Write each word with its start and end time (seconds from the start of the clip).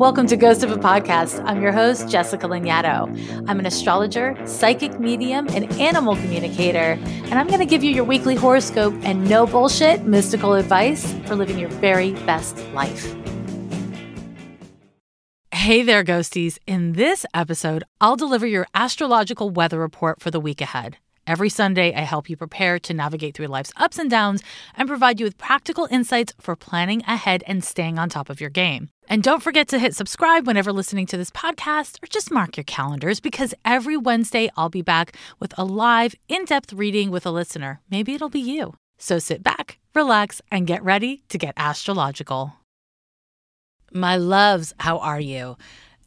Welcome 0.00 0.28
to 0.28 0.36
Ghost 0.38 0.62
of 0.62 0.72
a 0.72 0.78
Podcast. 0.78 1.44
I'm 1.44 1.60
your 1.60 1.72
host, 1.72 2.08
Jessica 2.08 2.48
Lanyadoo. 2.48 3.44
I'm 3.46 3.58
an 3.58 3.66
astrologer, 3.66 4.34
psychic 4.46 4.98
medium, 4.98 5.46
and 5.50 5.70
animal 5.74 6.16
communicator, 6.16 6.98
and 7.04 7.34
I'm 7.34 7.48
going 7.48 7.58
to 7.60 7.66
give 7.66 7.84
you 7.84 7.90
your 7.90 8.04
weekly 8.04 8.34
horoscope 8.34 8.94
and 9.02 9.28
no 9.28 9.46
bullshit 9.46 10.04
mystical 10.04 10.54
advice 10.54 11.12
for 11.26 11.36
living 11.36 11.58
your 11.58 11.68
very 11.68 12.12
best 12.24 12.56
life. 12.72 13.14
Hey 15.52 15.82
there, 15.82 16.02
ghosties. 16.02 16.56
In 16.66 16.94
this 16.94 17.26
episode, 17.34 17.84
I'll 18.00 18.16
deliver 18.16 18.46
your 18.46 18.66
astrological 18.72 19.50
weather 19.50 19.78
report 19.78 20.22
for 20.22 20.30
the 20.30 20.40
week 20.40 20.62
ahead. 20.62 20.96
Every 21.26 21.50
Sunday, 21.50 21.94
I 21.94 22.00
help 22.00 22.30
you 22.30 22.38
prepare 22.38 22.78
to 22.78 22.94
navigate 22.94 23.34
through 23.34 23.48
life's 23.48 23.74
ups 23.76 23.98
and 23.98 24.08
downs 24.08 24.42
and 24.78 24.88
provide 24.88 25.20
you 25.20 25.26
with 25.26 25.36
practical 25.36 25.86
insights 25.90 26.32
for 26.40 26.56
planning 26.56 27.02
ahead 27.02 27.44
and 27.46 27.62
staying 27.62 27.98
on 27.98 28.08
top 28.08 28.30
of 28.30 28.40
your 28.40 28.48
game. 28.48 28.88
And 29.10 29.24
don't 29.24 29.42
forget 29.42 29.66
to 29.68 29.78
hit 29.80 29.96
subscribe 29.96 30.46
whenever 30.46 30.72
listening 30.72 31.04
to 31.06 31.16
this 31.16 31.32
podcast 31.32 32.00
or 32.00 32.06
just 32.06 32.30
mark 32.30 32.56
your 32.56 32.62
calendars 32.62 33.18
because 33.18 33.52
every 33.64 33.96
Wednesday 33.96 34.48
I'll 34.56 34.68
be 34.68 34.82
back 34.82 35.16
with 35.40 35.52
a 35.58 35.64
live, 35.64 36.14
in 36.28 36.44
depth 36.44 36.72
reading 36.72 37.10
with 37.10 37.26
a 37.26 37.32
listener. 37.32 37.80
Maybe 37.90 38.14
it'll 38.14 38.28
be 38.28 38.38
you. 38.38 38.74
So 39.00 39.18
sit 39.18 39.42
back, 39.42 39.80
relax, 39.96 40.40
and 40.52 40.64
get 40.64 40.84
ready 40.84 41.24
to 41.28 41.38
get 41.38 41.54
astrological. 41.56 42.54
My 43.92 44.14
loves, 44.14 44.74
how 44.78 44.98
are 44.98 45.18
you? 45.18 45.56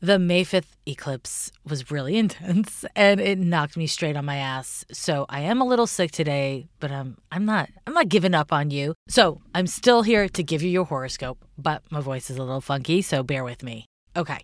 The 0.04 0.20
May 0.20 0.44
5th 0.44 0.76
eclipse 0.86 1.50
was 1.66 1.90
really 1.90 2.18
intense 2.24 2.84
and 2.94 3.22
it 3.22 3.40
knocked 3.40 3.78
me 3.78 3.88
straight 3.88 4.18
on 4.18 4.26
my 4.26 4.36
ass. 4.36 4.84
So 4.92 5.26
I 5.30 5.40
am 5.40 5.62
a 5.62 5.66
little 5.66 5.88
sick 5.88 6.12
today, 6.12 6.68
but 6.82 6.92
I'm 6.92 7.18
I'm 7.32 7.46
not 7.46 7.70
I'm 7.88 7.94
not 7.94 8.10
giving 8.10 8.34
up 8.34 8.52
on 8.52 8.70
you. 8.70 8.96
So 9.08 9.40
I'm 9.56 9.66
still 9.66 10.02
here 10.02 10.28
to 10.28 10.44
give 10.44 10.62
you 10.62 10.70
your 10.70 10.84
horoscope, 10.84 11.46
but 11.58 11.84
my 11.90 12.02
voice 12.02 12.30
is 12.30 12.36
a 12.36 12.44
little 12.44 12.60
funky, 12.60 13.02
so 13.02 13.24
bear 13.24 13.46
with 13.46 13.64
me. 13.64 13.86
Okay. 14.18 14.40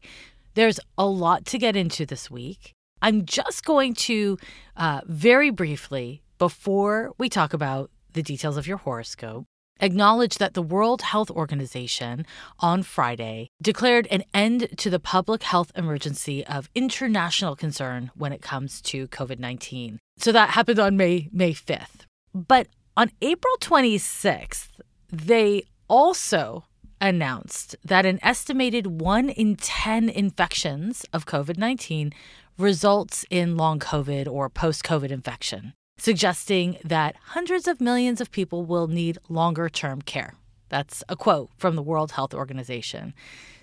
There's 0.54 0.80
a 0.98 1.06
lot 1.06 1.46
to 1.48 1.58
get 1.58 1.76
into 1.76 2.06
this 2.06 2.32
week. 2.32 2.72
I'm 3.02 3.26
just 3.26 3.66
going 3.66 3.96
to 3.96 4.38
uh, 4.78 5.02
very 5.08 5.50
briefly, 5.50 6.22
before 6.38 7.12
we 7.18 7.28
talk 7.28 7.54
about 7.54 7.92
the 8.14 8.24
details 8.24 8.56
of 8.56 8.66
your 8.66 8.78
horoscope, 8.78 9.44
acknowledged 9.80 10.40
that 10.40 10.54
the 10.54 10.62
World 10.62 11.02
Health 11.02 11.32
Organization 11.32 12.26
on 12.60 12.84
Friday 12.84 13.50
declared 13.62 14.08
an 14.08 14.24
end 14.34 14.70
to 14.78 14.90
the 14.90 15.00
public 15.00 15.44
health 15.44 15.72
emergency 15.76 16.46
of 16.46 16.70
international 16.76 17.56
concern 17.56 18.12
when 18.16 18.32
it 18.32 18.42
comes 18.42 18.82
to 18.82 19.08
COVID-19. 19.08 19.98
So 20.18 20.32
that 20.32 20.52
happened 20.52 20.80
on 20.80 20.98
May 20.98 21.30
May 21.32 21.54
5th. 21.54 22.06
But 22.34 22.68
on 22.96 23.12
April 23.22 23.56
26th, 23.60 24.68
they 25.12 25.64
also 25.88 26.66
announced 27.02 27.76
that 27.84 28.06
an 28.06 28.20
estimated 28.22 29.02
1 29.02 29.30
in 29.30 29.56
10 29.56 30.10
infections 30.10 31.06
of 31.14 31.26
COVID-19 31.26 32.14
results 32.58 33.26
in 33.30 33.56
long 33.56 33.80
COVID 33.80 34.28
or 34.28 34.50
post-COVID 34.50 35.12
infection 35.12 35.74
suggesting 36.00 36.78
that 36.84 37.16
hundreds 37.28 37.68
of 37.68 37.82
millions 37.82 38.22
of 38.22 38.32
people 38.32 38.66
will 38.66 38.88
need 38.88 39.18
longer 39.28 39.70
term 39.70 40.02
care. 40.02 40.34
That's 40.70 41.04
a 41.10 41.16
quote 41.16 41.50
from 41.58 41.76
the 41.76 41.82
World 41.82 42.12
Health 42.12 42.34
Organization. 42.34 43.14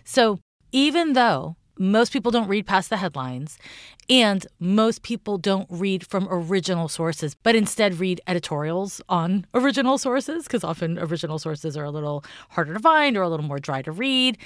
So, 0.05 0.41
even 0.73 1.13
though 1.13 1.57
most 1.79 2.13
people 2.13 2.31
don't 2.31 2.49
read 2.49 2.67
past 2.67 2.91
the 2.91 2.97
headlines, 2.97 3.59
and 4.09 4.47
most 4.59 5.03
people 5.03 5.39
don't 5.39 5.67
read 5.71 6.07
from 6.07 6.27
original 6.31 6.89
sources, 6.89 7.35
but 7.35 7.55
instead 7.55 8.01
read 8.01 8.21
editorials 8.27 9.01
on 9.09 9.47
original 9.55 9.99
sources, 9.99 10.45
because 10.45 10.65
often 10.65 10.99
original 10.99 11.39
sources 11.39 11.77
are 11.77 11.85
a 11.85 11.91
little 11.91 12.25
harder 12.51 12.75
to 12.75 12.81
find 12.81 13.17
or 13.17 13.23
a 13.23 13.29
little 13.29 13.47
more 13.47 13.59
dry 13.59 13.83
to 13.83 13.93
read. 13.93 14.39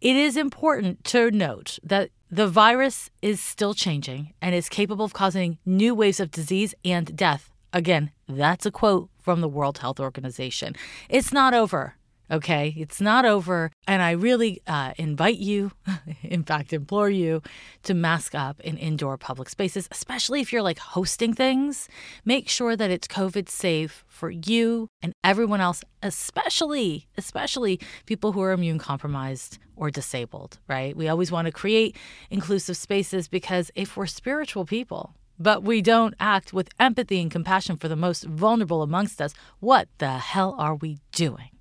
It 0.00 0.14
is 0.14 0.36
important 0.36 1.04
to 1.04 1.30
note 1.30 1.78
that 1.82 2.10
the 2.30 2.46
virus 2.46 3.08
is 3.22 3.40
still 3.40 3.72
changing 3.72 4.34
and 4.42 4.54
is 4.54 4.68
capable 4.68 5.06
of 5.06 5.14
causing 5.14 5.56
new 5.64 5.94
waves 5.94 6.20
of 6.20 6.30
disease 6.30 6.74
and 6.84 7.16
death. 7.16 7.50
Again, 7.72 8.10
that's 8.28 8.66
a 8.66 8.70
quote 8.70 9.08
from 9.22 9.40
the 9.40 9.48
World 9.48 9.78
Health 9.78 9.98
Organization. 9.98 10.76
It's 11.08 11.32
not 11.32 11.54
over. 11.54 11.96
Okay, 12.28 12.74
it's 12.76 13.00
not 13.00 13.24
over. 13.24 13.70
And 13.86 14.02
I 14.02 14.10
really 14.10 14.60
uh, 14.66 14.94
invite 14.98 15.38
you, 15.38 15.70
in 16.22 16.42
fact, 16.42 16.72
implore 16.72 17.08
you 17.08 17.40
to 17.84 17.94
mask 17.94 18.34
up 18.34 18.60
in 18.60 18.76
indoor 18.78 19.16
public 19.16 19.48
spaces, 19.48 19.88
especially 19.92 20.40
if 20.40 20.52
you're 20.52 20.62
like 20.62 20.78
hosting 20.78 21.34
things. 21.34 21.88
Make 22.24 22.48
sure 22.48 22.74
that 22.74 22.90
it's 22.90 23.06
COVID 23.06 23.48
safe 23.48 24.04
for 24.08 24.30
you 24.30 24.88
and 25.00 25.12
everyone 25.22 25.60
else, 25.60 25.84
especially, 26.02 27.06
especially 27.16 27.78
people 28.06 28.32
who 28.32 28.42
are 28.42 28.52
immune 28.52 28.78
compromised 28.78 29.58
or 29.76 29.90
disabled, 29.90 30.58
right? 30.66 30.96
We 30.96 31.06
always 31.08 31.30
want 31.30 31.46
to 31.46 31.52
create 31.52 31.96
inclusive 32.28 32.76
spaces 32.76 33.28
because 33.28 33.70
if 33.76 33.96
we're 33.96 34.06
spiritual 34.06 34.64
people, 34.64 35.14
but 35.38 35.62
we 35.62 35.80
don't 35.80 36.14
act 36.18 36.52
with 36.52 36.70
empathy 36.80 37.20
and 37.20 37.30
compassion 37.30 37.76
for 37.76 37.88
the 37.88 37.94
most 37.94 38.24
vulnerable 38.24 38.82
amongst 38.82 39.20
us, 39.20 39.32
what 39.60 39.86
the 39.98 40.12
hell 40.18 40.56
are 40.58 40.74
we 40.74 40.98
doing? 41.12 41.55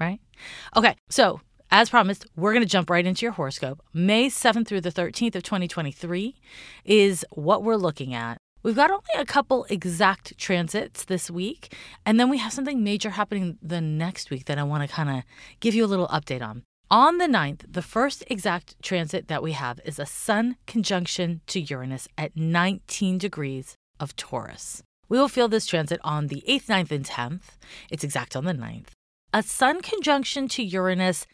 Right? 0.00 0.20
Okay, 0.76 0.96
so 1.08 1.40
as 1.70 1.90
promised, 1.90 2.26
we're 2.34 2.52
going 2.52 2.64
to 2.64 2.68
jump 2.68 2.90
right 2.90 3.06
into 3.06 3.24
your 3.24 3.32
horoscope. 3.32 3.80
May 3.94 4.28
7th 4.28 4.66
through 4.66 4.80
the 4.80 4.90
13th 4.90 5.36
of 5.36 5.42
2023 5.44 6.34
is 6.84 7.24
what 7.30 7.62
we're 7.62 7.76
looking 7.76 8.12
at. 8.12 8.38
We've 8.62 8.76
got 8.76 8.90
only 8.90 9.04
a 9.16 9.24
couple 9.24 9.66
exact 9.70 10.36
transits 10.36 11.04
this 11.04 11.30
week, 11.30 11.74
and 12.04 12.18
then 12.18 12.28
we 12.28 12.38
have 12.38 12.52
something 12.52 12.82
major 12.82 13.10
happening 13.10 13.56
the 13.62 13.80
next 13.80 14.30
week 14.30 14.46
that 14.46 14.58
I 14.58 14.64
want 14.64 14.82
to 14.86 14.94
kind 14.94 15.08
of 15.10 15.22
give 15.60 15.74
you 15.74 15.84
a 15.84 15.86
little 15.86 16.08
update 16.08 16.42
on. 16.42 16.64
On 16.90 17.18
the 17.18 17.26
9th, 17.26 17.64
the 17.70 17.82
first 17.82 18.24
exact 18.26 18.74
transit 18.82 19.28
that 19.28 19.42
we 19.42 19.52
have 19.52 19.80
is 19.84 19.98
a 19.98 20.06
Sun 20.06 20.56
conjunction 20.66 21.40
to 21.46 21.60
Uranus 21.60 22.08
at 22.18 22.36
19 22.36 23.16
degrees 23.16 23.76
of 24.00 24.16
Taurus. 24.16 24.82
We 25.08 25.18
will 25.18 25.28
feel 25.28 25.48
this 25.48 25.66
transit 25.66 26.00
on 26.02 26.26
the 26.26 26.42
8th, 26.48 26.66
9th, 26.66 26.90
and 26.90 27.04
10th. 27.04 27.42
It's 27.90 28.04
exact 28.04 28.34
on 28.34 28.44
the 28.44 28.52
9th 28.52 28.88
a 29.32 29.42
sun 29.42 29.80
conjunction 29.80 30.48
to 30.48 30.62
Uranus 30.62 31.26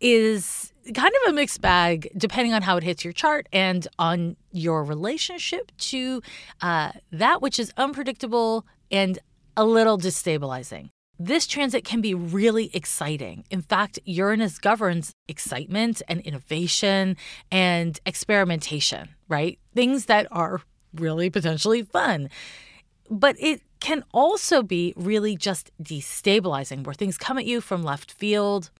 is 0.00 0.72
kind 0.94 1.12
of 1.22 1.32
a 1.32 1.34
mixed 1.34 1.60
bag 1.60 2.10
depending 2.16 2.52
on 2.52 2.62
how 2.62 2.76
it 2.76 2.82
hits 2.82 3.04
your 3.04 3.12
chart 3.12 3.46
and 3.52 3.86
on 3.98 4.36
your 4.50 4.82
relationship 4.82 5.70
to 5.78 6.20
uh, 6.60 6.90
that 7.12 7.40
which 7.40 7.58
is 7.58 7.72
unpredictable 7.76 8.66
and 8.90 9.18
a 9.56 9.64
little 9.64 9.98
destabilizing. 9.98 10.88
This 11.18 11.46
transit 11.46 11.84
can 11.84 12.00
be 12.00 12.14
really 12.14 12.74
exciting. 12.74 13.44
In 13.48 13.62
fact, 13.62 13.98
Uranus 14.04 14.58
governs 14.58 15.12
excitement 15.28 16.02
and 16.08 16.20
innovation 16.22 17.16
and 17.50 18.00
experimentation, 18.04 19.10
right? 19.28 19.58
Things 19.74 20.06
that 20.06 20.26
are 20.32 20.62
really 20.94 21.30
potentially 21.30 21.82
fun. 21.82 22.28
But 23.08 23.36
it 23.38 23.60
can 23.82 24.04
also 24.14 24.62
be 24.62 24.94
really 24.96 25.36
just 25.36 25.72
destabilizing, 25.82 26.84
where 26.84 26.94
things 26.94 27.18
come 27.18 27.36
at 27.36 27.44
you 27.44 27.60
from 27.60 27.82
left 27.82 28.12
field. 28.12 28.70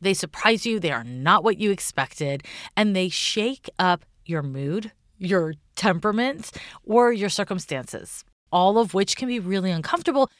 They 0.00 0.14
surprise 0.14 0.64
you, 0.64 0.78
they 0.78 0.92
are 0.92 1.02
not 1.04 1.42
what 1.42 1.58
you 1.58 1.72
expected, 1.72 2.44
and 2.76 2.94
they 2.94 3.08
shake 3.08 3.68
up 3.80 4.06
your 4.24 4.42
mood, 4.42 4.92
your 5.18 5.54
temperament, 5.74 6.52
or 6.84 7.12
your 7.12 7.28
circumstances, 7.28 8.24
all 8.52 8.78
of 8.78 8.94
which 8.94 9.16
can 9.16 9.26
be 9.26 9.40
really 9.40 9.72
uncomfortable, 9.72 10.30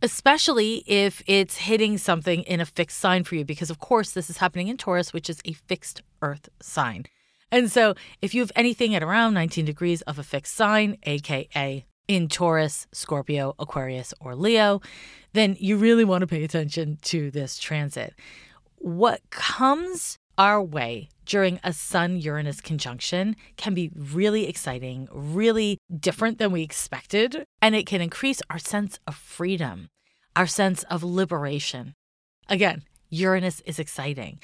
especially 0.00 0.82
if 0.86 1.22
it's 1.26 1.58
hitting 1.58 1.98
something 1.98 2.44
in 2.44 2.60
a 2.60 2.66
fixed 2.66 2.98
sign 2.98 3.24
for 3.24 3.34
you, 3.34 3.44
because 3.44 3.70
of 3.70 3.78
course, 3.78 4.12
this 4.12 4.30
is 4.30 4.38
happening 4.38 4.68
in 4.68 4.78
Taurus, 4.78 5.12
which 5.12 5.28
is 5.28 5.40
a 5.44 5.52
fixed 5.52 6.00
earth 6.22 6.48
sign. 6.62 7.04
And 7.52 7.70
so, 7.70 7.94
if 8.22 8.34
you 8.34 8.40
have 8.40 8.52
anything 8.56 8.94
at 8.94 9.02
around 9.02 9.34
19 9.34 9.66
degrees 9.66 10.00
of 10.02 10.18
a 10.18 10.22
fixed 10.22 10.54
sign, 10.54 10.96
aka 11.02 11.84
in 12.08 12.28
Taurus, 12.28 12.86
Scorpio, 12.92 13.54
Aquarius, 13.58 14.14
or 14.20 14.34
Leo, 14.34 14.80
then 15.32 15.56
you 15.58 15.76
really 15.76 16.04
want 16.04 16.22
to 16.22 16.26
pay 16.26 16.44
attention 16.44 16.98
to 17.02 17.30
this 17.30 17.58
transit. 17.58 18.14
What 18.76 19.20
comes 19.30 20.18
our 20.38 20.62
way 20.62 21.08
during 21.24 21.58
a 21.64 21.72
Sun 21.72 22.18
Uranus 22.18 22.60
conjunction 22.60 23.36
can 23.56 23.74
be 23.74 23.90
really 23.94 24.46
exciting, 24.46 25.08
really 25.12 25.78
different 25.98 26.38
than 26.38 26.52
we 26.52 26.62
expected, 26.62 27.44
and 27.60 27.74
it 27.74 27.86
can 27.86 28.00
increase 28.00 28.40
our 28.50 28.58
sense 28.58 28.98
of 29.06 29.14
freedom, 29.14 29.88
our 30.36 30.46
sense 30.46 30.82
of 30.84 31.02
liberation. 31.02 31.94
Again, 32.48 32.82
Uranus 33.10 33.60
is 33.62 33.78
exciting, 33.78 34.38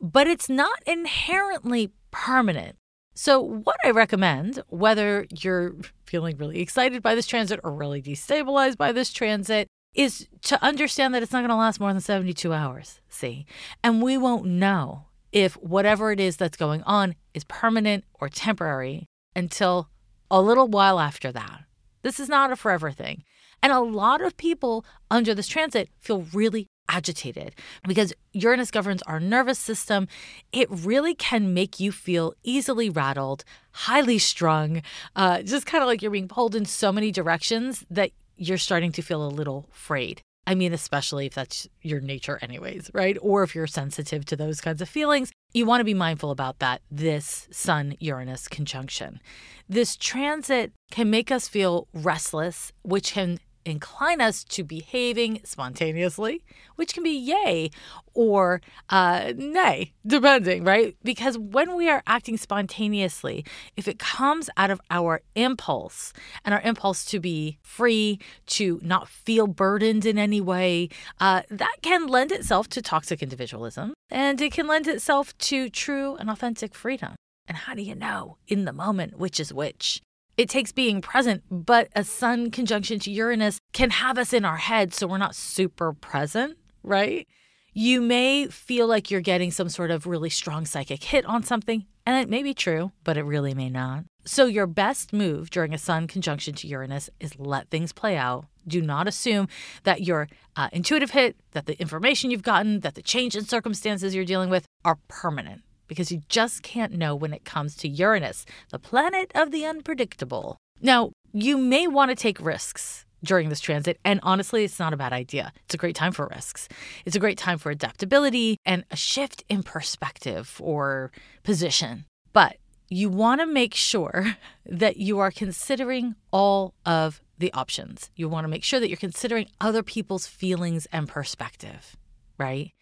but 0.00 0.26
it's 0.26 0.48
not 0.48 0.82
inherently 0.86 1.92
permanent. 2.10 2.76
So, 3.18 3.40
what 3.40 3.76
I 3.82 3.92
recommend, 3.92 4.62
whether 4.68 5.26
you're 5.30 5.74
feeling 6.04 6.36
really 6.36 6.60
excited 6.60 7.02
by 7.02 7.14
this 7.14 7.26
transit 7.26 7.58
or 7.64 7.72
really 7.72 8.02
destabilized 8.02 8.76
by 8.76 8.92
this 8.92 9.10
transit, 9.10 9.68
is 9.94 10.28
to 10.42 10.62
understand 10.62 11.14
that 11.14 11.22
it's 11.22 11.32
not 11.32 11.40
going 11.40 11.48
to 11.48 11.56
last 11.56 11.80
more 11.80 11.90
than 11.90 12.02
72 12.02 12.52
hours. 12.52 13.00
See? 13.08 13.46
And 13.82 14.02
we 14.02 14.18
won't 14.18 14.44
know 14.44 15.06
if 15.32 15.54
whatever 15.54 16.12
it 16.12 16.20
is 16.20 16.36
that's 16.36 16.58
going 16.58 16.82
on 16.82 17.14
is 17.32 17.44
permanent 17.44 18.04
or 18.12 18.28
temporary 18.28 19.06
until 19.34 19.88
a 20.30 20.42
little 20.42 20.68
while 20.68 21.00
after 21.00 21.32
that. 21.32 21.64
This 22.02 22.20
is 22.20 22.28
not 22.28 22.52
a 22.52 22.56
forever 22.56 22.90
thing. 22.90 23.24
And 23.62 23.72
a 23.72 23.80
lot 23.80 24.20
of 24.20 24.36
people 24.36 24.84
under 25.10 25.34
this 25.34 25.48
transit 25.48 25.88
feel 26.00 26.26
really 26.34 26.66
agitated 26.88 27.54
because 27.86 28.12
Uranus 28.32 28.70
governs 28.70 29.02
our 29.02 29.20
nervous 29.20 29.58
system. 29.58 30.08
It 30.52 30.68
really 30.70 31.14
can 31.14 31.54
make 31.54 31.80
you 31.80 31.92
feel 31.92 32.34
easily 32.42 32.90
rattled, 32.90 33.44
highly 33.72 34.18
strung, 34.18 34.82
uh, 35.14 35.42
just 35.42 35.66
kind 35.66 35.82
of 35.82 35.88
like 35.88 36.02
you're 36.02 36.10
being 36.10 36.28
pulled 36.28 36.54
in 36.54 36.64
so 36.64 36.92
many 36.92 37.10
directions 37.10 37.84
that 37.90 38.10
you're 38.36 38.58
starting 38.58 38.92
to 38.92 39.02
feel 39.02 39.26
a 39.26 39.28
little 39.28 39.68
frayed. 39.72 40.20
I 40.46 40.54
mean, 40.54 40.72
especially 40.72 41.26
if 41.26 41.34
that's 41.34 41.68
your 41.82 42.00
nature, 42.00 42.38
anyways, 42.40 42.90
right? 42.94 43.16
Or 43.20 43.42
if 43.42 43.54
you're 43.54 43.66
sensitive 43.66 44.24
to 44.26 44.36
those 44.36 44.60
kinds 44.60 44.80
of 44.80 44.88
feelings, 44.88 45.32
you 45.52 45.66
want 45.66 45.80
to 45.80 45.84
be 45.84 45.94
mindful 45.94 46.30
about 46.30 46.60
that 46.60 46.82
this 46.88 47.48
Sun 47.50 47.96
Uranus 47.98 48.46
conjunction. 48.46 49.20
This 49.68 49.96
transit 49.96 50.72
can 50.92 51.10
make 51.10 51.32
us 51.32 51.48
feel 51.48 51.88
restless, 51.92 52.72
which 52.82 53.14
can 53.14 53.38
incline 53.66 54.20
us 54.20 54.44
to 54.44 54.62
behaving 54.62 55.40
spontaneously, 55.44 56.44
which 56.76 56.94
can 56.94 57.02
be 57.02 57.10
yay 57.10 57.70
or 58.14 58.60
uh, 58.88 59.32
nay, 59.36 59.92
depending, 60.06 60.64
right? 60.64 60.96
Because 61.02 61.36
when 61.36 61.74
we 61.74 61.88
are 61.90 62.02
acting 62.06 62.36
spontaneously, 62.36 63.44
if 63.76 63.88
it 63.88 63.98
comes 63.98 64.48
out 64.56 64.70
of 64.70 64.80
our 64.90 65.22
impulse 65.34 66.12
and 66.44 66.54
our 66.54 66.60
impulse 66.62 67.04
to 67.06 67.20
be 67.20 67.58
free, 67.62 68.18
to 68.46 68.80
not 68.82 69.08
feel 69.08 69.46
burdened 69.46 70.06
in 70.06 70.18
any 70.18 70.40
way, 70.40 70.88
uh, 71.20 71.42
that 71.50 71.76
can 71.82 72.06
lend 72.06 72.32
itself 72.32 72.68
to 72.68 72.80
toxic 72.80 73.22
individualism 73.22 73.92
and 74.10 74.40
it 74.40 74.52
can 74.52 74.66
lend 74.66 74.86
itself 74.86 75.36
to 75.38 75.68
true 75.68 76.16
and 76.16 76.30
authentic 76.30 76.74
freedom. 76.74 77.16
And 77.48 77.58
how 77.58 77.74
do 77.74 77.82
you 77.82 77.94
know 77.94 78.38
in 78.48 78.64
the 78.64 78.72
moment 78.72 79.18
which 79.18 79.38
is 79.38 79.52
which? 79.52 80.00
It 80.36 80.50
takes 80.50 80.70
being 80.70 81.00
present, 81.00 81.44
but 81.50 81.88
a 81.96 82.04
sun 82.04 82.50
conjunction 82.50 82.98
to 83.00 83.10
Uranus 83.10 83.58
can 83.72 83.88
have 83.88 84.18
us 84.18 84.34
in 84.34 84.44
our 84.44 84.58
head 84.58 84.92
so 84.92 85.06
we're 85.06 85.16
not 85.16 85.34
super 85.34 85.94
present, 85.94 86.58
right? 86.82 87.26
You 87.72 88.02
may 88.02 88.46
feel 88.48 88.86
like 88.86 89.10
you're 89.10 89.22
getting 89.22 89.50
some 89.50 89.70
sort 89.70 89.90
of 89.90 90.06
really 90.06 90.28
strong 90.28 90.66
psychic 90.66 91.02
hit 91.02 91.24
on 91.24 91.42
something, 91.42 91.86
and 92.04 92.22
it 92.22 92.28
may 92.28 92.42
be 92.42 92.52
true, 92.52 92.92
but 93.02 93.16
it 93.16 93.22
really 93.22 93.54
may 93.54 93.70
not. 93.70 94.04
So, 94.26 94.44
your 94.44 94.66
best 94.66 95.12
move 95.12 95.48
during 95.48 95.72
a 95.72 95.78
sun 95.78 96.06
conjunction 96.06 96.54
to 96.56 96.66
Uranus 96.66 97.08
is 97.18 97.38
let 97.38 97.70
things 97.70 97.94
play 97.94 98.18
out. 98.18 98.44
Do 98.66 98.82
not 98.82 99.08
assume 99.08 99.48
that 99.84 100.02
your 100.02 100.28
uh, 100.54 100.68
intuitive 100.70 101.12
hit, 101.12 101.36
that 101.52 101.64
the 101.64 101.80
information 101.80 102.30
you've 102.30 102.42
gotten, 102.42 102.80
that 102.80 102.94
the 102.94 103.02
change 103.02 103.36
in 103.36 103.44
circumstances 103.44 104.14
you're 104.14 104.24
dealing 104.24 104.50
with 104.50 104.66
are 104.84 104.98
permanent 105.08 105.62
because 105.86 106.10
you 106.10 106.22
just 106.28 106.62
can't 106.62 106.92
know 106.92 107.14
when 107.14 107.32
it 107.32 107.44
comes 107.44 107.76
to 107.76 107.88
Uranus, 107.88 108.44
the 108.70 108.78
planet 108.78 109.32
of 109.34 109.50
the 109.50 109.64
unpredictable. 109.64 110.58
Now, 110.80 111.12
you 111.32 111.58
may 111.58 111.86
want 111.86 112.10
to 112.10 112.14
take 112.14 112.40
risks 112.40 113.04
during 113.24 113.48
this 113.48 113.60
transit, 113.60 113.98
and 114.04 114.20
honestly, 114.22 114.64
it's 114.64 114.78
not 114.78 114.92
a 114.92 114.96
bad 114.96 115.12
idea. 115.12 115.52
It's 115.64 115.74
a 115.74 115.78
great 115.78 115.96
time 115.96 116.12
for 116.12 116.28
risks. 116.28 116.68
It's 117.04 117.16
a 117.16 117.20
great 117.20 117.38
time 117.38 117.58
for 117.58 117.70
adaptability 117.70 118.58
and 118.64 118.84
a 118.90 118.96
shift 118.96 119.42
in 119.48 119.62
perspective 119.62 120.60
or 120.62 121.10
position. 121.42 122.04
But 122.32 122.56
you 122.88 123.08
want 123.08 123.40
to 123.40 123.46
make 123.46 123.74
sure 123.74 124.36
that 124.66 124.96
you 124.96 125.18
are 125.18 125.30
considering 125.30 126.14
all 126.30 126.74
of 126.84 127.20
the 127.38 127.52
options. 127.52 128.10
You 128.16 128.28
want 128.28 128.44
to 128.44 128.48
make 128.48 128.64
sure 128.64 128.80
that 128.80 128.88
you're 128.88 128.96
considering 128.96 129.48
other 129.60 129.82
people's 129.82 130.26
feelings 130.26 130.86
and 130.92 131.08
perspective, 131.08 131.96
right? 132.38 132.72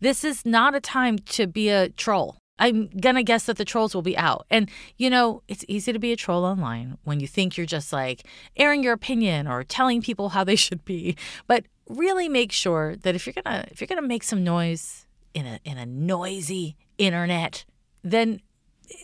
This 0.00 0.24
is 0.24 0.44
not 0.44 0.74
a 0.74 0.80
time 0.80 1.18
to 1.18 1.46
be 1.46 1.70
a 1.70 1.88
troll. 1.88 2.36
I'm 2.58 2.88
gonna 2.88 3.22
guess 3.22 3.44
that 3.44 3.56
the 3.56 3.64
trolls 3.64 3.94
will 3.94 4.02
be 4.02 4.16
out. 4.16 4.46
And 4.50 4.70
you 4.96 5.10
know, 5.10 5.42
it's 5.48 5.64
easy 5.68 5.92
to 5.92 5.98
be 5.98 6.12
a 6.12 6.16
troll 6.16 6.44
online 6.44 6.98
when 7.04 7.20
you 7.20 7.26
think 7.26 7.56
you're 7.56 7.66
just 7.66 7.92
like 7.92 8.26
airing 8.56 8.82
your 8.82 8.92
opinion 8.92 9.46
or 9.46 9.62
telling 9.64 10.02
people 10.02 10.30
how 10.30 10.44
they 10.44 10.56
should 10.56 10.84
be. 10.84 11.16
But 11.46 11.64
really 11.88 12.28
make 12.28 12.52
sure 12.52 12.96
that 12.96 13.14
if 13.14 13.26
you're 13.26 13.34
gonna 13.44 13.66
if 13.70 13.80
you're 13.80 13.88
gonna 13.88 14.02
make 14.02 14.22
some 14.22 14.42
noise 14.42 15.06
in 15.34 15.46
a 15.46 15.60
in 15.64 15.78
a 15.78 15.86
noisy 15.86 16.76
internet, 16.98 17.64
then 18.02 18.40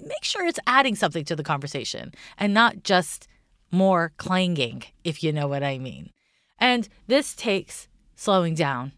make 0.02 0.25
sure 0.25 0.46
it's 0.46 0.60
adding 0.66 0.94
something 0.94 1.25
to 1.25 1.37
the 1.37 1.43
conversation 1.43 2.12
and 2.38 2.54
not 2.54 2.82
just 2.84 3.28
more 3.70 4.12
clanging, 4.16 4.82
if 5.02 5.22
you 5.25 5.32
know 5.32 5.49
what 5.49 5.62
I 5.62 5.78
mean. 5.78 6.10
And 6.58 6.88
this 7.06 7.34
takes 7.34 7.88
slowing 8.14 8.54
down 8.54 8.93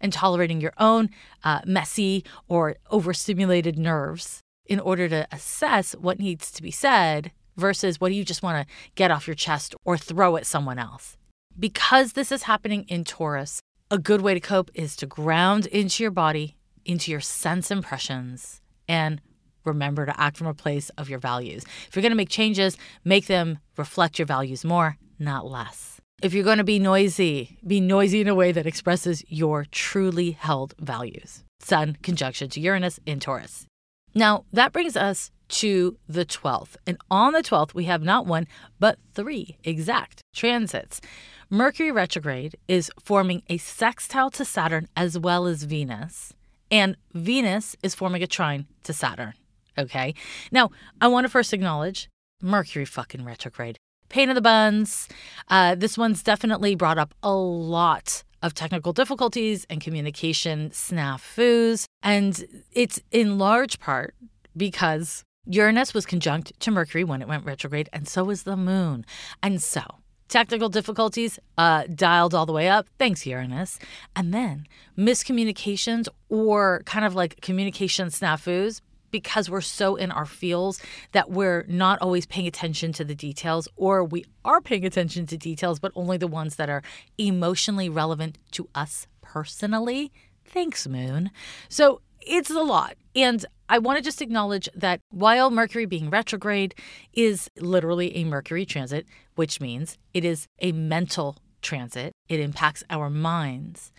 and 0.00 0.12
tolerating 0.12 0.60
your 0.60 0.72
own 0.78 1.10
uh, 1.44 1.60
messy 1.66 2.24
or 2.48 2.76
overstimulated 2.90 3.78
nerves 3.78 4.40
in 4.66 4.80
order 4.80 5.08
to 5.08 5.26
assess 5.32 5.92
what 5.92 6.18
needs 6.18 6.50
to 6.52 6.62
be 6.62 6.70
said 6.70 7.30
versus 7.56 8.00
what 8.00 8.08
do 8.08 8.14
you 8.14 8.24
just 8.24 8.42
want 8.42 8.66
to 8.66 8.74
get 8.94 9.10
off 9.10 9.26
your 9.26 9.34
chest 9.34 9.74
or 9.84 9.96
throw 9.96 10.36
at 10.36 10.46
someone 10.46 10.78
else. 10.78 11.16
Because 11.58 12.12
this 12.12 12.30
is 12.30 12.42
happening 12.42 12.84
in 12.88 13.04
Taurus, 13.04 13.60
a 13.90 13.98
good 13.98 14.20
way 14.20 14.34
to 14.34 14.40
cope 14.40 14.70
is 14.74 14.96
to 14.96 15.06
ground 15.06 15.66
into 15.66 16.02
your 16.02 16.10
body, 16.10 16.56
into 16.84 17.10
your 17.10 17.20
sense 17.20 17.70
impressions, 17.70 18.60
and 18.88 19.20
remember 19.64 20.06
to 20.06 20.20
act 20.20 20.36
from 20.36 20.46
a 20.46 20.54
place 20.54 20.90
of 20.90 21.08
your 21.08 21.18
values. 21.18 21.64
If 21.88 21.96
you're 21.96 22.02
going 22.02 22.10
to 22.10 22.16
make 22.16 22.28
changes, 22.28 22.76
make 23.04 23.26
them 23.26 23.58
reflect 23.76 24.18
your 24.18 24.26
values 24.26 24.64
more, 24.64 24.98
not 25.18 25.46
less. 25.46 25.95
If 26.22 26.32
you're 26.32 26.44
going 26.44 26.56
to 26.56 26.64
be 26.64 26.78
noisy, 26.78 27.58
be 27.66 27.78
noisy 27.78 28.22
in 28.22 28.28
a 28.28 28.34
way 28.34 28.50
that 28.50 28.66
expresses 28.66 29.22
your 29.28 29.66
truly 29.70 30.30
held 30.30 30.74
values. 30.78 31.44
Sun 31.60 31.98
conjunction 32.02 32.48
to 32.50 32.60
Uranus 32.60 32.98
in 33.04 33.20
Taurus. 33.20 33.66
Now, 34.14 34.46
that 34.50 34.72
brings 34.72 34.96
us 34.96 35.30
to 35.48 35.98
the 36.08 36.24
12th. 36.24 36.76
And 36.86 36.96
on 37.10 37.34
the 37.34 37.42
12th, 37.42 37.74
we 37.74 37.84
have 37.84 38.02
not 38.02 38.26
one, 38.26 38.46
but 38.80 38.98
three 39.12 39.58
exact 39.62 40.22
transits. 40.34 41.02
Mercury 41.50 41.92
retrograde 41.92 42.56
is 42.66 42.90
forming 43.04 43.42
a 43.50 43.58
sextile 43.58 44.30
to 44.30 44.44
Saturn 44.46 44.88
as 44.96 45.18
well 45.18 45.46
as 45.46 45.64
Venus, 45.64 46.32
and 46.70 46.96
Venus 47.12 47.76
is 47.82 47.94
forming 47.94 48.22
a 48.22 48.26
trine 48.26 48.66
to 48.84 48.94
Saturn. 48.94 49.34
Okay. 49.76 50.14
Now, 50.50 50.70
I 50.98 51.08
want 51.08 51.26
to 51.26 51.28
first 51.28 51.52
acknowledge 51.52 52.08
Mercury 52.40 52.86
fucking 52.86 53.22
retrograde 53.22 53.75
pain 54.08 54.28
in 54.28 54.34
the 54.34 54.40
buns. 54.40 55.08
Uh, 55.48 55.74
this 55.74 55.96
one's 55.96 56.22
definitely 56.22 56.74
brought 56.74 56.98
up 56.98 57.14
a 57.22 57.34
lot 57.34 58.22
of 58.42 58.54
technical 58.54 58.92
difficulties 58.92 59.66
and 59.68 59.80
communication 59.80 60.70
snafus. 60.70 61.84
And 62.02 62.44
it's 62.72 63.00
in 63.10 63.38
large 63.38 63.80
part 63.80 64.14
because 64.56 65.24
Uranus 65.46 65.94
was 65.94 66.06
conjunct 66.06 66.58
to 66.60 66.70
Mercury 66.70 67.04
when 67.04 67.22
it 67.22 67.28
went 67.28 67.44
retrograde, 67.44 67.88
and 67.92 68.08
so 68.08 68.24
was 68.24 68.42
the 68.42 68.56
moon. 68.56 69.04
And 69.42 69.62
so, 69.62 69.82
technical 70.28 70.68
difficulties 70.68 71.38
uh, 71.56 71.84
dialed 71.94 72.34
all 72.34 72.46
the 72.46 72.52
way 72.52 72.68
up. 72.68 72.88
Thanks, 72.98 73.24
Uranus. 73.26 73.78
And 74.16 74.34
then 74.34 74.66
miscommunications 74.98 76.08
or 76.28 76.82
kind 76.84 77.04
of 77.04 77.14
like 77.14 77.40
communication 77.42 78.08
snafus 78.08 78.80
because 79.10 79.48
we're 79.48 79.60
so 79.60 79.96
in 79.96 80.10
our 80.10 80.26
feels 80.26 80.80
that 81.12 81.30
we're 81.30 81.64
not 81.68 82.00
always 82.00 82.26
paying 82.26 82.46
attention 82.46 82.92
to 82.94 83.04
the 83.04 83.14
details, 83.14 83.68
or 83.76 84.04
we 84.04 84.24
are 84.44 84.60
paying 84.60 84.84
attention 84.84 85.26
to 85.26 85.36
details, 85.36 85.78
but 85.78 85.92
only 85.94 86.16
the 86.16 86.26
ones 86.26 86.56
that 86.56 86.68
are 86.68 86.82
emotionally 87.18 87.88
relevant 87.88 88.38
to 88.52 88.68
us 88.74 89.06
personally. 89.22 90.12
Thanks, 90.44 90.86
Moon. 90.86 91.30
So 91.68 92.00
it's 92.20 92.50
a 92.50 92.60
lot. 92.60 92.96
And 93.14 93.44
I 93.68 93.78
want 93.78 93.98
to 93.98 94.02
just 94.02 94.22
acknowledge 94.22 94.68
that 94.74 95.00
while 95.10 95.50
Mercury 95.50 95.86
being 95.86 96.10
retrograde 96.10 96.74
is 97.12 97.48
literally 97.58 98.16
a 98.16 98.24
Mercury 98.24 98.64
transit, 98.64 99.06
which 99.34 99.60
means 99.60 99.98
it 100.14 100.24
is 100.24 100.46
a 100.60 100.72
mental 100.72 101.36
transit, 101.62 102.12
it 102.28 102.40
impacts 102.40 102.84
our 102.90 103.10
minds. 103.10 103.92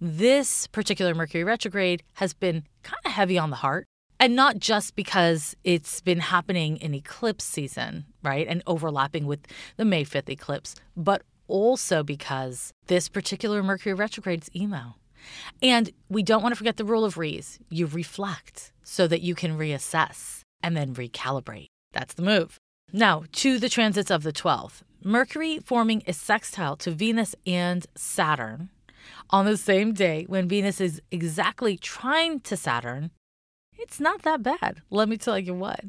This 0.00 0.66
particular 0.66 1.14
Mercury 1.14 1.44
retrograde 1.44 2.02
has 2.14 2.34
been 2.34 2.64
kind 2.82 3.00
of 3.06 3.12
heavy 3.12 3.38
on 3.38 3.50
the 3.50 3.56
heart 3.56 3.86
and 4.18 4.34
not 4.34 4.58
just 4.58 4.96
because 4.96 5.54
it's 5.64 6.00
been 6.00 6.20
happening 6.20 6.76
in 6.78 6.94
eclipse 6.94 7.44
season, 7.44 8.06
right? 8.22 8.46
And 8.48 8.62
overlapping 8.66 9.26
with 9.26 9.40
the 9.76 9.84
May 9.84 10.04
5th 10.04 10.28
eclipse, 10.28 10.74
but 10.96 11.22
also 11.48 12.02
because 12.02 12.72
this 12.86 13.08
particular 13.08 13.62
Mercury 13.62 13.94
retrograde 13.94 14.42
is 14.42 14.50
emo. 14.54 14.96
And 15.62 15.90
we 16.08 16.22
don't 16.22 16.42
want 16.42 16.52
to 16.52 16.56
forget 16.56 16.76
the 16.76 16.84
rule 16.84 17.04
of 17.04 17.18
rees. 17.18 17.58
You 17.68 17.86
reflect 17.86 18.72
so 18.82 19.06
that 19.08 19.22
you 19.22 19.34
can 19.34 19.58
reassess 19.58 20.40
and 20.62 20.76
then 20.76 20.94
recalibrate. 20.94 21.66
That's 21.92 22.14
the 22.14 22.22
move. 22.22 22.58
Now, 22.92 23.24
to 23.32 23.58
the 23.58 23.68
transits 23.68 24.10
of 24.10 24.22
the 24.22 24.32
12th. 24.32 24.82
Mercury 25.02 25.58
forming 25.58 26.02
a 26.06 26.12
sextile 26.12 26.76
to 26.76 26.90
Venus 26.90 27.34
and 27.46 27.86
Saturn 27.94 28.70
on 29.30 29.44
the 29.46 29.56
same 29.56 29.92
day 29.92 30.24
when 30.28 30.48
Venus 30.48 30.80
is 30.80 31.00
exactly 31.10 31.76
trine 31.76 32.40
to 32.40 32.56
Saturn 32.56 33.10
it's 33.78 34.00
not 34.00 34.22
that 34.22 34.42
bad. 34.42 34.82
Let 34.90 35.08
me 35.08 35.16
tell 35.16 35.38
you 35.38 35.54
what. 35.54 35.80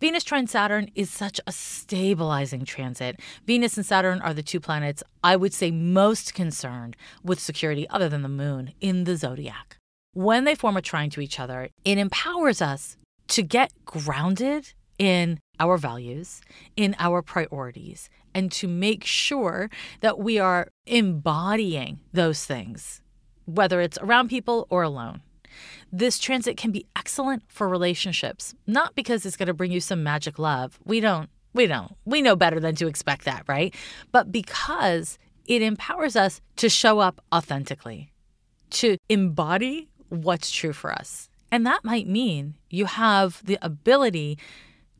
Venus 0.00 0.24
trine 0.24 0.46
Saturn 0.46 0.90
is 0.94 1.10
such 1.10 1.40
a 1.46 1.52
stabilizing 1.52 2.64
transit. 2.64 3.20
Venus 3.46 3.76
and 3.76 3.86
Saturn 3.86 4.20
are 4.20 4.34
the 4.34 4.42
two 4.42 4.60
planets 4.60 5.02
I 5.22 5.36
would 5.36 5.54
say 5.54 5.70
most 5.70 6.34
concerned 6.34 6.96
with 7.22 7.40
security, 7.40 7.88
other 7.88 8.08
than 8.08 8.22
the 8.22 8.28
moon, 8.28 8.72
in 8.80 9.04
the 9.04 9.16
zodiac. 9.16 9.78
When 10.12 10.44
they 10.44 10.54
form 10.54 10.76
a 10.76 10.82
trine 10.82 11.10
to 11.10 11.20
each 11.20 11.38
other, 11.38 11.68
it 11.84 11.98
empowers 11.98 12.62
us 12.62 12.96
to 13.28 13.42
get 13.42 13.72
grounded 13.84 14.72
in 14.98 15.38
our 15.60 15.76
values, 15.76 16.40
in 16.76 16.96
our 16.98 17.22
priorities, 17.22 18.08
and 18.34 18.50
to 18.52 18.68
make 18.68 19.04
sure 19.04 19.70
that 20.00 20.18
we 20.18 20.38
are 20.38 20.68
embodying 20.86 22.00
those 22.12 22.44
things 22.44 23.02
whether 23.46 23.80
it's 23.80 23.98
around 23.98 24.28
people 24.28 24.66
or 24.68 24.82
alone. 24.82 25.22
This 25.92 26.18
transit 26.18 26.56
can 26.56 26.72
be 26.72 26.86
excellent 26.96 27.42
for 27.48 27.68
relationships, 27.68 28.54
not 28.66 28.94
because 28.94 29.24
it's 29.24 29.36
going 29.36 29.46
to 29.46 29.54
bring 29.54 29.72
you 29.72 29.80
some 29.80 30.02
magic 30.02 30.38
love. 30.38 30.78
We 30.84 31.00
don't, 31.00 31.30
we 31.52 31.66
don't, 31.66 31.96
we 32.04 32.22
know 32.22 32.36
better 32.36 32.60
than 32.60 32.74
to 32.76 32.86
expect 32.86 33.24
that, 33.24 33.44
right? 33.46 33.74
But 34.12 34.32
because 34.32 35.18
it 35.46 35.62
empowers 35.62 36.16
us 36.16 36.40
to 36.56 36.68
show 36.68 36.98
up 36.98 37.20
authentically, 37.32 38.12
to 38.70 38.98
embody 39.08 39.88
what's 40.08 40.50
true 40.50 40.72
for 40.72 40.92
us. 40.92 41.28
And 41.52 41.64
that 41.66 41.84
might 41.84 42.08
mean 42.08 42.54
you 42.68 42.86
have 42.86 43.40
the 43.44 43.58
ability 43.62 44.38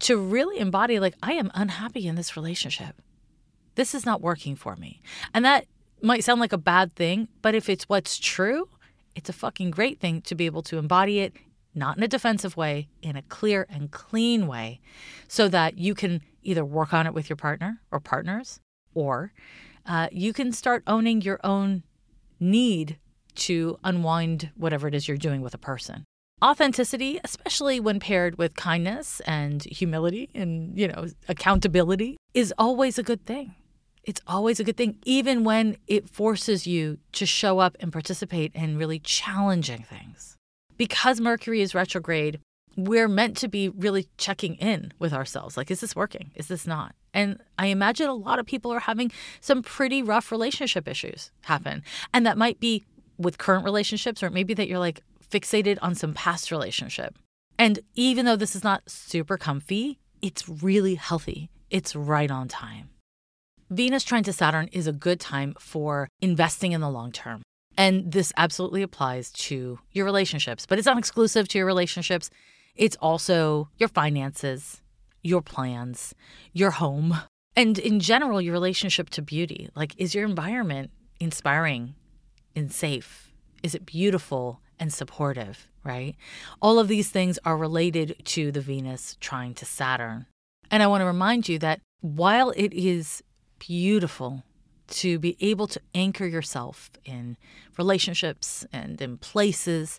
to 0.00 0.17
really 0.17 0.59
embody, 0.59 1.00
like, 1.00 1.15
I 1.23 1.33
am 1.33 1.50
unhappy 1.55 2.07
in 2.07 2.15
this 2.15 2.37
relationship. 2.37 3.03
This 3.75 3.95
is 3.95 4.07
not 4.07 4.21
working 4.21 4.55
for 4.57 4.76
me. 4.76 5.03
And 5.35 5.45
that 5.45 5.67
might 6.03 6.25
sound 6.25 6.41
like 6.41 6.53
a 6.53 6.59
bad 6.59 6.95
thing, 6.95 7.29
but 7.43 7.55
if 7.55 7.69
it's 7.69 7.88
what's 7.88 8.19
true, 8.19 8.69
it's 9.16 9.28
a 9.28 9.32
fucking 9.32 9.73
great 9.73 9.99
thing 9.99 10.20
to 10.20 10.35
be 10.37 10.46
able 10.46 10.62
to 10.62 10.78
embody 10.78 11.18
it, 11.18 11.32
not 11.75 11.96
in 11.96 12.02
a 12.02 12.08
defensive 12.08 12.56
way, 12.56 12.88
in 13.02 13.16
a 13.16 13.23
clear 13.23 13.66
and 13.68 13.90
clean 13.90 14.46
way, 14.46 14.80
so 15.26 15.49
that 15.49 15.78
you 15.78 15.94
can 15.94 16.23
either 16.42 16.64
work 16.64 16.92
on 16.92 17.06
it 17.06 17.14
with 17.14 17.28
your 17.28 17.37
partner 17.37 17.80
or 17.90 17.99
partners, 17.99 18.61
or 18.94 19.32
uh, 19.87 20.08
you 20.12 20.32
can 20.32 20.52
start 20.52 20.85
owning 20.87 21.23
your 21.23 21.40
own 21.42 21.82
need 22.38 22.99
to 23.35 23.78
unwind 23.82 24.50
whatever 24.54 24.87
it 24.87 24.94
is 24.94 25.08
you're 25.08 25.16
doing 25.16 25.40
with 25.40 25.54
a 25.54 25.58
person. 25.58 26.04
Authenticity, 26.44 27.18
especially 27.25 27.80
when 27.80 27.99
paired 27.99 28.37
with 28.37 28.54
kindness 28.56 29.20
and 29.20 29.64
humility 29.64 30.28
and, 30.35 30.78
you 30.78 30.87
know, 30.87 31.06
accountability, 31.28 32.18
is 32.35 32.52
always 32.58 32.99
a 32.99 33.02
good 33.02 33.25
thing. 33.25 33.54
It's 34.07 34.21
always 34.29 34.61
a 34.61 34.65
good 34.65 34.77
thing, 34.77 34.99
even 35.05 35.43
when 35.43 35.77
it 35.89 36.09
forces 36.09 36.65
you 36.65 36.99
to 37.13 37.27
show 37.27 37.59
up 37.59 37.77
and 37.81 37.93
participate 37.93 38.53
in 38.55 38.79
really 38.79 39.01
challenging 39.01 39.83
things. 39.83 40.37
Because 40.77 41.21
Mercury 41.21 41.61
is 41.61 41.75
retrograde, 41.75 42.39
we're 42.77 43.09
meant 43.09 43.37
to 43.39 43.49
be 43.49 43.69
really 43.69 44.07
checking 44.17 44.55
in 44.57 44.93
with 45.01 45.13
ourselves. 45.13 45.57
Like, 45.57 45.73
is 45.73 45.81
this 45.81 45.97
working? 45.97 46.31
Is 46.37 46.47
this 46.47 46.69
not? 46.69 46.95
And 47.13 47.41
I 47.59 47.67
imagine 47.67 48.09
a 48.09 48.15
lot 48.15 48.39
of 48.39 48.47
people 48.47 48.73
are 48.73 48.79
having 48.79 49.11
some 49.41 49.61
pretty 49.63 50.03
rough 50.03 50.31
relationship 50.31 50.87
issues 50.87 51.33
happen. 51.43 51.83
And 52.15 52.25
that 52.27 52.39
might 52.39 52.61
be 52.61 52.85
with 53.19 53.39
current 53.39 53.65
relationships, 53.65 54.23
or 54.23 54.31
maybe 54.31 54.55
that 54.55 54.69
you're 54.69 54.79
like 54.79 55.01
fixated 55.31 55.79
on 55.83 55.97
some 55.97 56.15
past 56.15 56.53
relationship. 56.53 57.19
And 57.59 57.81
even 57.95 58.25
though 58.25 58.37
this 58.37 58.55
is 58.55 58.63
not 58.63 58.89
super 58.89 59.37
comfy, 59.37 59.99
it's 60.23 60.49
really 60.49 60.95
healthy. 60.95 61.51
It's 61.71 61.97
right 61.97 62.31
on 62.31 62.47
time. 62.47 62.91
Venus 63.70 64.04
trine 64.04 64.23
to 64.23 64.32
Saturn 64.32 64.68
is 64.70 64.87
a 64.87 64.92
good 64.92 65.18
time 65.18 65.54
for 65.58 66.08
investing 66.20 66.73
in 66.73 66.80
the 66.80 66.90
long 66.90 67.11
term. 67.11 67.42
And 67.76 68.12
this 68.12 68.32
absolutely 68.37 68.82
applies 68.82 69.32
to 69.32 69.80
your 69.92 70.04
relationships, 70.04 70.66
but 70.66 70.78
it's 70.78 70.87
not 70.87 70.99
exclusive 70.99 71.49
to 71.49 71.58
your 71.58 71.66
relationships. 71.66 72.30
It's 72.76 72.96
also 73.00 73.68
your 73.76 73.88
finances, 73.88 74.82
your 75.23 75.42
plans, 75.42 76.14
your 76.52 76.70
home, 76.70 77.18
and 77.56 77.78
in 77.78 78.00
general, 78.00 78.40
your 78.40 78.52
relationship 78.52 79.11
to 79.11 79.23
beauty. 79.23 79.68
Like, 79.75 79.94
is 79.99 80.14
your 80.14 80.25
environment 80.25 80.90
inspiring 81.18 81.94
and 82.54 82.70
safe? 82.70 83.32
Is 83.62 83.75
it 83.75 83.85
beautiful 83.85 84.61
and 84.78 84.92
supportive, 84.92 85.68
right? 85.82 86.14
All 86.62 86.78
of 86.78 86.88
these 86.88 87.11
things 87.11 87.38
are 87.44 87.56
related 87.56 88.14
to 88.26 88.52
the 88.52 88.61
Venus 88.61 89.16
trine 89.20 89.54
to 89.54 89.64
Saturn. 89.64 90.26
And 90.70 90.82
I 90.82 90.87
want 90.87 91.00
to 91.00 91.06
remind 91.06 91.49
you 91.49 91.58
that 91.61 91.80
while 92.00 92.50
it 92.50 92.73
is 92.73 93.23
beautiful 93.59 94.45
to 94.89 95.19
be 95.19 95.37
able 95.41 95.67
to 95.67 95.81
anchor 95.95 96.27
yourself 96.27 96.91
in 97.05 97.37
relationships 97.77 98.65
and 98.73 99.01
in 99.01 99.19
places. 99.19 99.99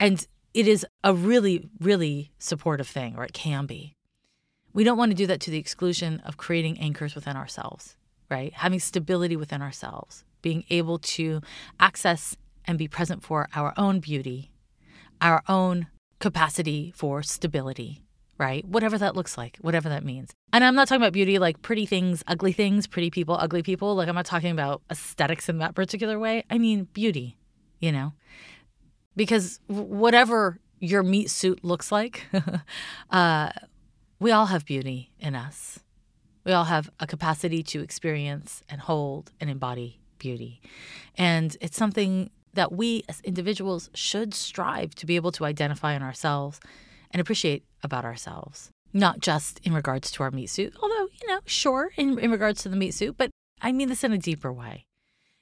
And 0.00 0.26
it 0.54 0.66
is 0.66 0.86
a 1.04 1.14
really, 1.14 1.68
really 1.80 2.32
supportive 2.38 2.88
thing, 2.88 3.14
or 3.16 3.24
it 3.24 3.32
can 3.32 3.66
be. 3.66 3.94
We 4.72 4.84
don't 4.84 4.98
want 4.98 5.10
to 5.10 5.16
do 5.16 5.26
that 5.26 5.40
to 5.42 5.50
the 5.50 5.58
exclusion 5.58 6.20
of 6.24 6.36
creating 6.36 6.78
anchors 6.78 7.14
within 7.14 7.36
ourselves, 7.36 7.96
right? 8.30 8.52
Having 8.54 8.80
stability 8.80 9.36
within 9.36 9.60
ourselves, 9.60 10.24
being 10.40 10.64
able 10.70 10.98
to 10.98 11.42
access 11.78 12.36
and 12.64 12.78
be 12.78 12.88
present 12.88 13.22
for 13.22 13.48
our 13.54 13.74
own 13.76 14.00
beauty, 14.00 14.50
our 15.20 15.42
own 15.48 15.88
capacity 16.20 16.92
for 16.96 17.22
stability, 17.22 18.01
right? 18.42 18.66
Whatever 18.66 18.98
that 18.98 19.14
looks 19.14 19.38
like, 19.38 19.56
whatever 19.60 19.88
that 19.88 20.04
means. 20.04 20.32
And 20.52 20.64
I'm 20.64 20.74
not 20.74 20.88
talking 20.88 21.00
about 21.00 21.12
beauty 21.12 21.38
like 21.38 21.62
pretty 21.62 21.86
things, 21.86 22.24
ugly 22.26 22.52
things, 22.52 22.88
pretty 22.88 23.08
people, 23.08 23.36
ugly 23.38 23.62
people. 23.62 23.94
Like 23.94 24.08
I'm 24.08 24.16
not 24.16 24.26
talking 24.26 24.50
about 24.50 24.82
aesthetics 24.90 25.48
in 25.48 25.58
that 25.58 25.76
particular 25.76 26.18
way. 26.18 26.42
I 26.50 26.58
mean 26.58 26.88
beauty, 26.92 27.36
you 27.78 27.92
know? 27.92 28.14
Because 29.14 29.60
whatever 29.68 30.58
your 30.80 31.04
meat 31.04 31.30
suit 31.30 31.62
looks 31.62 31.92
like, 31.92 32.26
uh, 33.10 33.50
we 34.18 34.32
all 34.32 34.46
have 34.46 34.64
beauty 34.64 35.12
in 35.20 35.36
us. 35.36 35.78
We 36.44 36.50
all 36.50 36.64
have 36.64 36.90
a 36.98 37.06
capacity 37.06 37.62
to 37.62 37.80
experience 37.80 38.64
and 38.68 38.80
hold 38.80 39.30
and 39.40 39.48
embody 39.48 40.00
beauty. 40.18 40.60
And 41.16 41.56
it's 41.60 41.76
something 41.76 42.30
that 42.54 42.72
we 42.72 43.04
as 43.08 43.20
individuals 43.20 43.88
should 43.94 44.34
strive 44.34 44.96
to 44.96 45.06
be 45.06 45.14
able 45.14 45.30
to 45.32 45.44
identify 45.44 45.94
in 45.94 46.02
ourselves 46.02 46.58
and 47.12 47.20
appreciate 47.20 47.64
about 47.82 48.04
ourselves, 48.04 48.70
not 48.92 49.20
just 49.20 49.60
in 49.64 49.72
regards 49.72 50.10
to 50.12 50.22
our 50.22 50.30
meat 50.30 50.48
suit, 50.48 50.74
although, 50.82 51.08
you 51.20 51.28
know, 51.28 51.40
sure, 51.44 51.92
in, 51.96 52.18
in 52.18 52.30
regards 52.30 52.62
to 52.62 52.68
the 52.68 52.76
meat 52.76 52.94
suit, 52.94 53.16
but 53.16 53.30
I 53.60 53.72
mean 53.72 53.88
this 53.88 54.04
in 54.04 54.12
a 54.12 54.18
deeper 54.18 54.52
way. 54.52 54.84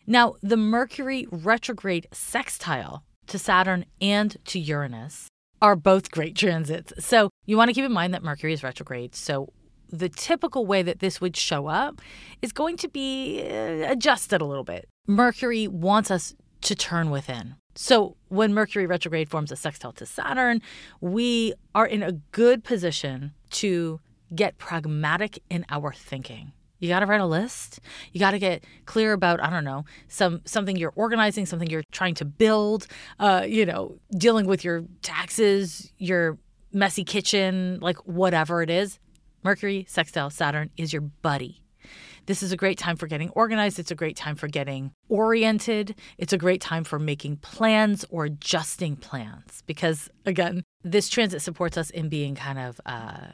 Now, 0.06 0.34
the 0.42 0.56
Mercury 0.56 1.26
retrograde 1.30 2.08
sextile 2.12 3.04
to 3.28 3.38
Saturn 3.38 3.84
and 4.00 4.36
to 4.46 4.58
Uranus 4.58 5.28
are 5.62 5.76
both 5.76 6.10
great 6.10 6.34
transits. 6.36 6.92
So 6.98 7.30
you 7.46 7.56
want 7.56 7.68
to 7.68 7.74
keep 7.74 7.84
in 7.84 7.92
mind 7.92 8.14
that 8.14 8.22
Mercury 8.22 8.52
is 8.52 8.62
retrograde. 8.62 9.14
So 9.14 9.52
the 9.88 10.08
typical 10.08 10.66
way 10.66 10.82
that 10.82 11.00
this 11.00 11.20
would 11.20 11.36
show 11.36 11.66
up 11.66 12.00
is 12.42 12.52
going 12.52 12.76
to 12.78 12.88
be 12.88 13.42
uh, 13.42 13.90
adjusted 13.90 14.40
a 14.40 14.44
little 14.44 14.64
bit. 14.64 14.88
Mercury 15.06 15.68
wants 15.68 16.10
us 16.10 16.34
to 16.62 16.74
turn 16.74 17.10
within. 17.10 17.56
So, 17.82 18.14
when 18.28 18.52
Mercury 18.52 18.84
retrograde 18.84 19.30
forms 19.30 19.50
a 19.50 19.56
sextile 19.56 19.92
to 19.92 20.04
Saturn, 20.04 20.60
we 21.00 21.54
are 21.74 21.86
in 21.86 22.02
a 22.02 22.12
good 22.12 22.62
position 22.62 23.32
to 23.52 24.00
get 24.34 24.58
pragmatic 24.58 25.42
in 25.48 25.64
our 25.70 25.90
thinking. 25.90 26.52
You 26.78 26.90
got 26.90 27.00
to 27.00 27.06
write 27.06 27.22
a 27.22 27.26
list. 27.26 27.80
You 28.12 28.20
got 28.20 28.32
to 28.32 28.38
get 28.38 28.64
clear 28.84 29.14
about 29.14 29.42
I 29.42 29.48
don't 29.48 29.64
know 29.64 29.86
some 30.08 30.42
something 30.44 30.76
you're 30.76 30.92
organizing, 30.94 31.46
something 31.46 31.70
you're 31.70 31.84
trying 31.90 32.16
to 32.16 32.26
build. 32.26 32.86
Uh, 33.18 33.46
you 33.48 33.64
know, 33.64 33.98
dealing 34.10 34.44
with 34.44 34.62
your 34.62 34.84
taxes, 35.00 35.90
your 35.96 36.36
messy 36.74 37.02
kitchen, 37.02 37.78
like 37.80 37.96
whatever 38.06 38.60
it 38.60 38.68
is. 38.68 38.98
Mercury 39.42 39.86
sextile 39.88 40.28
Saturn 40.28 40.68
is 40.76 40.92
your 40.92 41.00
buddy. 41.00 41.62
This 42.30 42.44
is 42.44 42.52
a 42.52 42.56
great 42.56 42.78
time 42.78 42.94
for 42.94 43.08
getting 43.08 43.30
organized. 43.30 43.80
It's 43.80 43.90
a 43.90 43.96
great 43.96 44.14
time 44.14 44.36
for 44.36 44.46
getting 44.46 44.92
oriented. 45.08 45.96
It's 46.16 46.32
a 46.32 46.38
great 46.38 46.60
time 46.60 46.84
for 46.84 47.00
making 47.00 47.38
plans 47.38 48.04
or 48.08 48.26
adjusting 48.26 48.94
plans 48.94 49.64
because, 49.66 50.08
again, 50.24 50.62
this 50.84 51.08
transit 51.08 51.42
supports 51.42 51.76
us 51.76 51.90
in 51.90 52.08
being 52.08 52.36
kind 52.36 52.60
of 52.60 52.80
uh, 52.86 53.32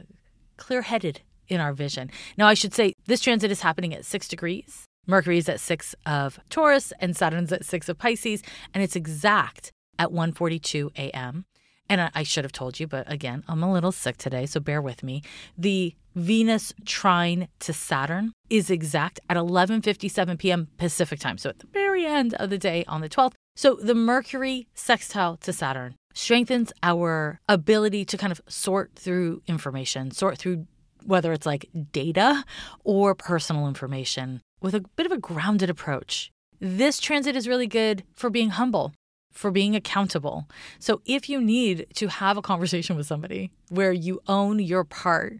clear 0.57 0.81
headed 0.81 1.21
in 1.47 1.59
our 1.59 1.73
vision. 1.73 2.09
Now, 2.39 2.47
I 2.47 2.55
should 2.55 2.73
say 2.73 2.93
this 3.05 3.21
transit 3.21 3.51
is 3.51 3.61
happening 3.61 3.93
at 3.93 4.03
six 4.03 4.27
degrees. 4.27 4.85
Mercury 5.05 5.37
is 5.37 5.47
at 5.47 5.59
six 5.59 5.93
of 6.07 6.39
Taurus 6.49 6.91
and 6.99 7.15
Saturn's 7.15 7.51
at 7.51 7.65
six 7.65 7.87
of 7.89 7.99
Pisces, 7.99 8.41
and 8.73 8.81
it's 8.81 8.95
exact 8.95 9.71
at 9.99 10.09
1:42 10.09 10.89
a.m. 10.97 11.45
And 11.89 12.11
I 12.13 12.23
should 12.23 12.43
have 12.43 12.51
told 12.51 12.79
you, 12.79 12.87
but 12.87 13.09
again, 13.11 13.43
I'm 13.47 13.63
a 13.63 13.71
little 13.71 13.91
sick 13.91 14.17
today, 14.17 14.45
so 14.45 14.59
bear 14.59 14.81
with 14.81 15.03
me. 15.03 15.23
The 15.57 15.95
Venus 16.15 16.73
trine 16.83 17.47
to 17.59 17.71
Saturn 17.71 18.33
is 18.49 18.69
exact 18.69 19.19
at 19.29 19.37
11:57 19.37 20.39
p.m. 20.39 20.67
Pacific 20.77 21.19
time. 21.19 21.37
So 21.37 21.49
at 21.49 21.59
the 21.59 21.67
very 21.67 22.05
end 22.05 22.33
of 22.33 22.49
the 22.49 22.57
day 22.57 22.83
on 22.87 23.01
the 23.01 23.09
12th. 23.09 23.33
So 23.55 23.75
the 23.75 23.95
Mercury 23.95 24.67
sextile 24.73 25.37
to 25.37 25.53
Saturn 25.53 25.95
strengthens 26.13 26.73
our 26.81 27.39
ability 27.47 28.03
to 28.05 28.17
kind 28.17 28.31
of 28.31 28.41
sort 28.47 28.93
through 28.95 29.41
information, 29.47 30.11
sort 30.11 30.37
through 30.37 30.65
whether 31.05 31.31
it's 31.31 31.45
like 31.45 31.69
data 31.91 32.43
or 32.83 33.15
personal 33.15 33.67
information 33.67 34.41
with 34.61 34.73
a 34.73 34.81
bit 34.95 35.05
of 35.05 35.11
a 35.11 35.17
grounded 35.17 35.69
approach. 35.69 36.31
This 36.59 36.99
transit 36.99 37.35
is 37.35 37.47
really 37.47 37.67
good 37.67 38.03
for 38.15 38.31
being 38.31 38.49
humble, 38.49 38.93
for 39.37 39.51
being 39.51 39.75
accountable. 39.75 40.47
So 40.79 41.01
if 41.05 41.29
you 41.29 41.39
need 41.39 41.87
to 41.95 42.07
have 42.07 42.37
a 42.37 42.41
conversation 42.41 42.95
with 42.95 43.05
somebody 43.05 43.51
where 43.69 43.93
you 43.93 44.19
own 44.27 44.59
your 44.59 44.83
part, 44.83 45.39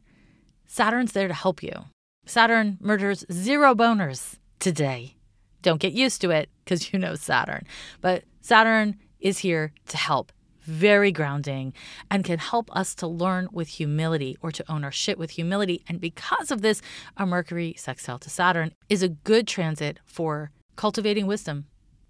Saturn's 0.67 1.13
there 1.13 1.27
to 1.27 1.33
help 1.33 1.63
you. 1.63 1.73
Saturn 2.25 2.77
murders 2.79 3.25
zero 3.31 3.73
boners 3.73 4.37
today. 4.59 5.15
Don't 5.61 5.81
get 5.81 5.93
used 5.93 6.21
to 6.21 6.29
it 6.29 6.49
because 6.63 6.93
you 6.93 6.99
know 6.99 7.15
Saturn. 7.15 7.65
But 8.01 8.23
Saturn 8.41 8.97
is 9.19 9.39
here 9.39 9.73
to 9.87 9.97
help, 9.97 10.31
very 10.61 11.11
grounding, 11.11 11.73
and 12.11 12.23
can 12.23 12.37
help 12.37 12.69
us 12.75 12.93
to 12.95 13.07
learn 13.07 13.47
with 13.51 13.67
humility 13.67 14.37
or 14.41 14.51
to 14.51 14.71
own 14.71 14.83
our 14.83 14.91
shit 14.91 15.17
with 15.17 15.31
humility. 15.31 15.83
And 15.87 15.99
because 15.99 16.51
of 16.51 16.61
this, 16.61 16.81
a 17.15 17.25
Mercury 17.25 17.73
sextile 17.77 18.19
to 18.19 18.29
Saturn 18.29 18.73
is 18.89 19.01
a 19.01 19.09
good 19.09 19.47
transit 19.47 19.99
for 20.05 20.51
cultivating 20.75 21.25
wisdom, 21.25 21.65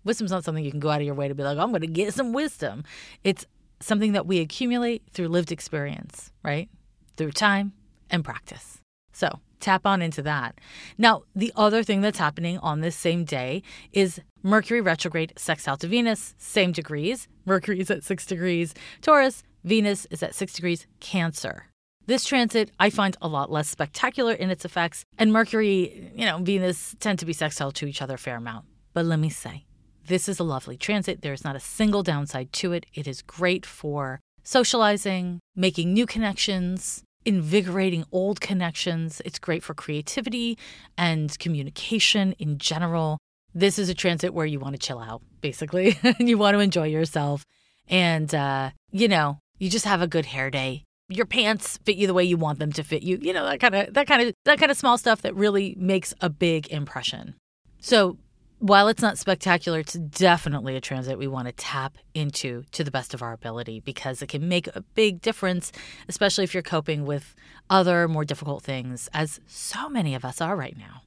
Wisdom's 0.08 0.32
not 0.32 0.44
something 0.44 0.64
you 0.64 0.72
can 0.72 0.80
go 0.80 0.90
out 0.90 1.02
of 1.02 1.06
your 1.06 1.14
way 1.14 1.28
to 1.28 1.36
be 1.36 1.44
like, 1.44 1.58
oh, 1.58 1.62
I'm 1.62 1.70
going 1.70 1.82
to 1.82 1.88
get 1.88 2.14
some 2.14 2.34
wisdom. 2.34 2.84
It's 3.24 3.46
something 3.80 4.14
that 4.14 4.26
we 4.26 4.40
accumulate 4.40 5.04
through 5.12 5.28
lived 5.28 5.52
experience, 5.52 6.32
right? 6.44 6.70
Through 7.18 7.34
time 7.34 7.74
and 8.10 8.24
practice. 8.24 8.80
So 9.12 9.40
tap 9.60 9.86
on 9.86 10.02
into 10.02 10.22
that. 10.24 10.60
Now, 10.98 11.24
the 11.36 11.52
other 11.56 11.84
thing 11.84 12.02
that's 12.02 12.20
happening 12.20 12.58
on 12.60 12.82
this 12.82 12.96
same 12.96 13.26
day 13.26 13.64
is 13.92 14.22
Mercury 14.44 14.82
retrograde 14.82 15.34
sextile 15.36 15.78
to 15.78 15.88
Venus, 15.88 16.34
same 16.38 16.72
degrees. 16.72 17.28
Mercury 17.46 17.80
is 17.80 17.92
at 17.92 18.04
six 18.04 18.26
degrees 18.26 18.74
Taurus, 19.02 19.44
Venus 19.64 20.08
is 20.10 20.24
at 20.24 20.34
six 20.34 20.54
degrees 20.54 20.88
Cancer. 21.00 21.66
This 22.06 22.24
transit 22.24 22.72
I 22.80 22.90
find 22.90 23.18
a 23.22 23.28
lot 23.28 23.52
less 23.52 23.68
spectacular 23.68 24.32
in 24.32 24.50
its 24.50 24.64
effects, 24.64 25.04
and 25.18 25.34
Mercury, 25.34 26.12
you 26.16 26.26
know, 26.26 26.38
Venus 26.38 26.96
tend 27.02 27.20
to 27.20 27.26
be 27.26 27.34
sextile 27.34 27.74
to 27.74 27.86
each 27.86 28.02
other 28.02 28.16
a 28.16 28.18
fair 28.18 28.38
amount. 28.38 28.66
But 28.94 29.06
let 29.06 29.20
me 29.20 29.30
say, 29.30 29.66
this 30.08 30.28
is 30.28 30.40
a 30.40 30.44
lovely 30.44 30.78
transit. 30.78 31.22
There 31.22 31.34
is 31.34 31.44
not 31.44 31.56
a 31.56 31.60
single 31.60 32.04
downside 32.04 32.52
to 32.54 32.72
it. 32.74 32.86
It 32.94 33.08
is 33.08 33.22
great 33.22 33.66
for 33.66 34.20
socializing, 34.44 35.40
making 35.56 35.94
new 35.94 36.06
connections, 36.06 37.04
invigorating 37.26 38.06
old 38.12 38.40
connections. 38.40 39.22
It's 39.26 39.40
great 39.40 39.64
for 39.64 39.74
creativity 39.74 40.58
and 40.98 41.38
communication 41.40 42.34
in 42.34 42.58
general. 42.58 43.20
This 43.54 43.78
is 43.78 43.90
a 43.90 43.94
transit 43.94 44.34
where 44.34 44.46
you 44.46 44.60
want 44.60 44.76
to 44.76 44.80
chill 44.80 45.00
out, 45.00 45.22
basically, 45.42 45.98
and 46.04 46.16
you 46.30 46.38
want 46.38 46.56
to 46.56 46.60
enjoy 46.60 46.88
yourself. 46.88 47.44
And, 47.90 48.34
uh, 48.34 48.72
you 48.92 49.08
know, 49.08 49.40
you 49.60 49.70
just 49.70 49.86
have 49.86 50.02
a 50.02 50.08
good 50.08 50.28
hair 50.28 50.50
day. 50.50 50.84
Your 51.10 51.26
pants 51.26 51.78
fit 51.86 51.96
you 51.96 52.08
the 52.08 52.14
way 52.14 52.24
you 52.24 52.38
want 52.38 52.60
them 52.60 52.72
to 52.74 52.84
fit 52.84 53.04
you. 53.04 53.18
You 53.22 53.34
know, 53.34 53.46
that 53.46 53.60
kind 53.60 53.76
of 53.76 53.94
that 53.94 54.08
kind 54.08 54.28
of 54.28 54.34
that 54.44 54.60
kind 54.60 54.70
of 54.70 54.78
small 54.78 54.98
stuff 54.98 55.22
that 55.22 55.34
really 55.36 55.74
makes 55.78 56.14
a 56.20 56.30
big 56.30 56.68
impression. 56.68 57.36
So 57.80 58.18
while 58.60 58.88
it's 58.88 59.02
not 59.02 59.18
spectacular, 59.18 59.80
it's 59.80 59.94
definitely 59.94 60.76
a 60.76 60.82
transit 60.82 61.18
we 61.18 61.28
want 61.28 61.48
to 61.48 61.52
tap 61.52 61.98
into 62.14 62.64
to 62.72 62.84
the 62.84 62.92
best 62.92 63.14
of 63.14 63.22
our 63.22 63.34
ability 63.34 63.82
because 63.82 64.22
it 64.22 64.28
can 64.28 64.48
make 64.50 64.68
a 64.68 64.82
big 64.82 65.22
difference, 65.22 65.72
especially 66.08 66.44
if 66.44 66.54
you're 66.54 66.64
coping 66.64 67.06
with 67.06 67.36
other 67.70 68.08
more 68.08 68.26
difficult 68.26 68.64
things, 68.64 69.10
as 69.14 69.40
so 69.46 69.88
many 69.90 70.16
of 70.16 70.26
us 70.26 70.42
are 70.42 70.56
right 70.56 70.78
now. 70.78 71.04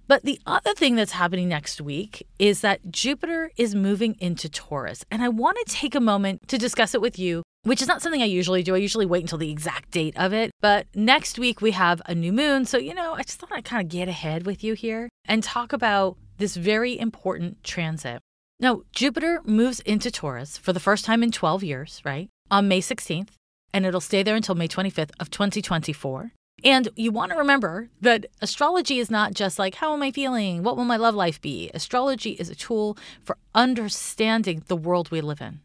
But 0.10 0.24
the 0.24 0.42
other 0.46 0.74
thing 0.74 0.96
that's 0.96 1.14
happening 1.14 1.48
next 1.48 1.80
week 1.80 2.28
is 2.38 2.60
that 2.62 2.92
Jupiter 2.92 3.50
is 3.56 3.74
moving 3.74 4.18
into 4.20 4.50
Taurus. 4.50 5.06
And 5.10 5.24
I 5.24 5.30
want 5.30 5.58
to 5.58 5.74
take 5.74 5.96
a 5.96 6.02
moment 6.02 6.50
to 6.50 6.58
discuss 6.58 6.94
it 6.94 7.00
with 7.00 7.18
you, 7.18 7.44
which 7.64 7.82
is 7.82 7.88
not 7.88 8.02
something 8.02 8.22
I 8.22 8.26
usually 8.26 8.62
do. 8.62 8.76
I 8.76 8.80
usually 8.80 9.06
wait 9.06 9.22
until 9.22 9.38
the 9.38 9.52
exact 9.52 9.92
date 9.92 10.18
of 10.18 10.34
it. 10.34 10.52
But 10.60 10.88
next 10.94 11.40
week 11.40 11.62
we 11.62 11.72
have 11.72 12.02
a 12.08 12.14
new 12.14 12.34
moon. 12.34 12.66
So, 12.66 12.78
you 12.78 12.94
know, 12.94 13.14
I 13.14 13.24
just 13.24 13.40
thought 13.40 13.54
I'd 13.54 13.64
kind 13.64 13.82
of 13.82 13.90
get 13.90 14.10
ahead 14.10 14.46
with 14.46 14.62
you 14.62 14.74
here 14.74 15.08
and 15.24 15.42
talk 15.42 15.72
about 15.72 16.18
this 16.40 16.58
very 16.58 17.00
important 17.00 17.64
transit. 17.64 18.22
Now, 18.60 18.82
Jupiter 18.92 19.40
moves 19.46 19.80
into 19.80 20.12
Taurus 20.12 20.58
for 20.58 20.74
the 20.74 20.82
first 20.82 21.06
time 21.06 21.24
in 21.24 21.32
12 21.32 21.64
years, 21.64 22.02
right? 22.04 22.28
On 22.52 22.68
May 22.68 22.82
16th, 22.82 23.30
and 23.74 23.86
it'll 23.86 24.02
stay 24.02 24.24
there 24.24 24.36
until 24.36 24.56
May 24.56 24.68
25th 24.68 25.12
of 25.22 25.32
2024. 25.32 26.34
And 26.64 26.90
you 26.96 27.12
want 27.12 27.32
to 27.32 27.38
remember 27.38 27.90
that 28.02 28.26
astrology 28.42 29.00
is 29.00 29.12
not 29.12 29.34
just 29.34 29.60
like, 29.60 29.76
how 29.76 29.94
am 29.94 30.02
I 30.02 30.12
feeling? 30.12 30.64
What 30.64 30.78
will 30.78 30.86
my 30.86 30.98
love 30.98 31.14
life 31.14 31.42
be? 31.42 31.70
Astrology 31.74 32.32
is 32.32 32.50
a 32.50 32.56
tool 32.56 32.98
for 33.24 33.38
understanding 33.54 34.64
the 34.68 34.78
world 34.78 35.12
we 35.12 35.22
live 35.22 35.42
in. 35.42 35.60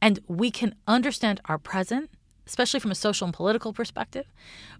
And 0.00 0.20
we 0.28 0.50
can 0.50 0.74
understand 0.86 1.40
our 1.46 1.58
present, 1.58 2.10
especially 2.46 2.80
from 2.80 2.90
a 2.90 2.94
social 2.94 3.24
and 3.24 3.34
political 3.34 3.72
perspective, 3.72 4.26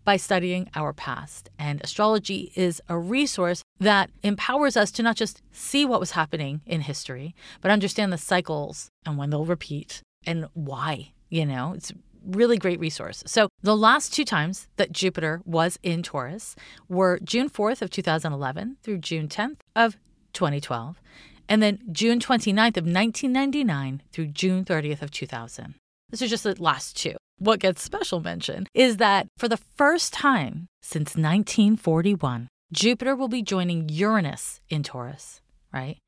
by 0.05 0.17
studying 0.17 0.71
our 0.75 0.93
past. 0.93 1.51
And 1.59 1.81
astrology 1.83 2.53
is 2.55 2.81
a 2.89 2.99
resource 2.99 3.63
that 3.81 4.11
empowers 4.23 4.77
us 4.77 4.91
to 4.93 5.03
not 5.03 5.17
just 5.17 5.43
see 5.53 5.85
what 5.85 6.01
was 6.01 6.13
happening 6.13 6.61
in 6.65 6.83
history, 6.83 7.35
but 7.61 7.71
understand 7.71 8.13
the 8.13 8.19
cycles 8.19 8.89
and 9.05 9.19
when 9.19 9.31
they'll 9.31 9.45
repeat 9.45 10.03
and 10.25 10.47
why. 10.55 11.13
You 11.29 11.45
know, 11.45 11.73
it's 11.75 11.93
really 12.27 12.59
great 12.59 12.81
resource. 12.81 13.23
So 13.27 13.49
the 13.63 13.77
last 13.77 14.13
two 14.13 14.25
times 14.25 14.69
that 14.77 14.93
Jupiter 14.93 15.41
was 15.45 15.79
in 15.83 16.03
Taurus 16.03 16.57
were 16.89 17.19
June 17.23 17.49
4th 17.49 17.83
of 17.83 17.91
2011 17.91 18.77
through 18.83 18.99
June 18.99 19.29
10th 19.29 19.59
of 19.75 19.97
2012, 20.33 21.01
and 21.49 21.63
then 21.63 21.79
June 21.91 22.19
29th 22.19 22.77
of 22.77 22.85
1999 22.85 24.03
through 24.13 24.27
June 24.27 24.65
30th 24.65 25.03
of 25.03 25.11
2000. 25.11 25.75
This 26.11 26.23
is 26.23 26.31
just 26.31 26.45
the 26.45 26.61
last 26.61 26.97
two. 26.97 27.17
What 27.39 27.61
gets 27.61 27.83
special 27.83 28.21
mention 28.21 28.67
is 28.75 28.97
that 28.97 29.29
for 29.37 29.49
the 29.49 29.57
first 29.57 30.13
time 30.13 30.69
since 30.83 31.17
1941, 31.17 32.49
Jupiter 32.73 33.15
will 33.15 33.29
be 33.29 33.43
joining 33.43 33.89
Uranus 33.89 34.61
in 34.69 34.83
Taurus, 34.83 35.41
right? 35.73 35.99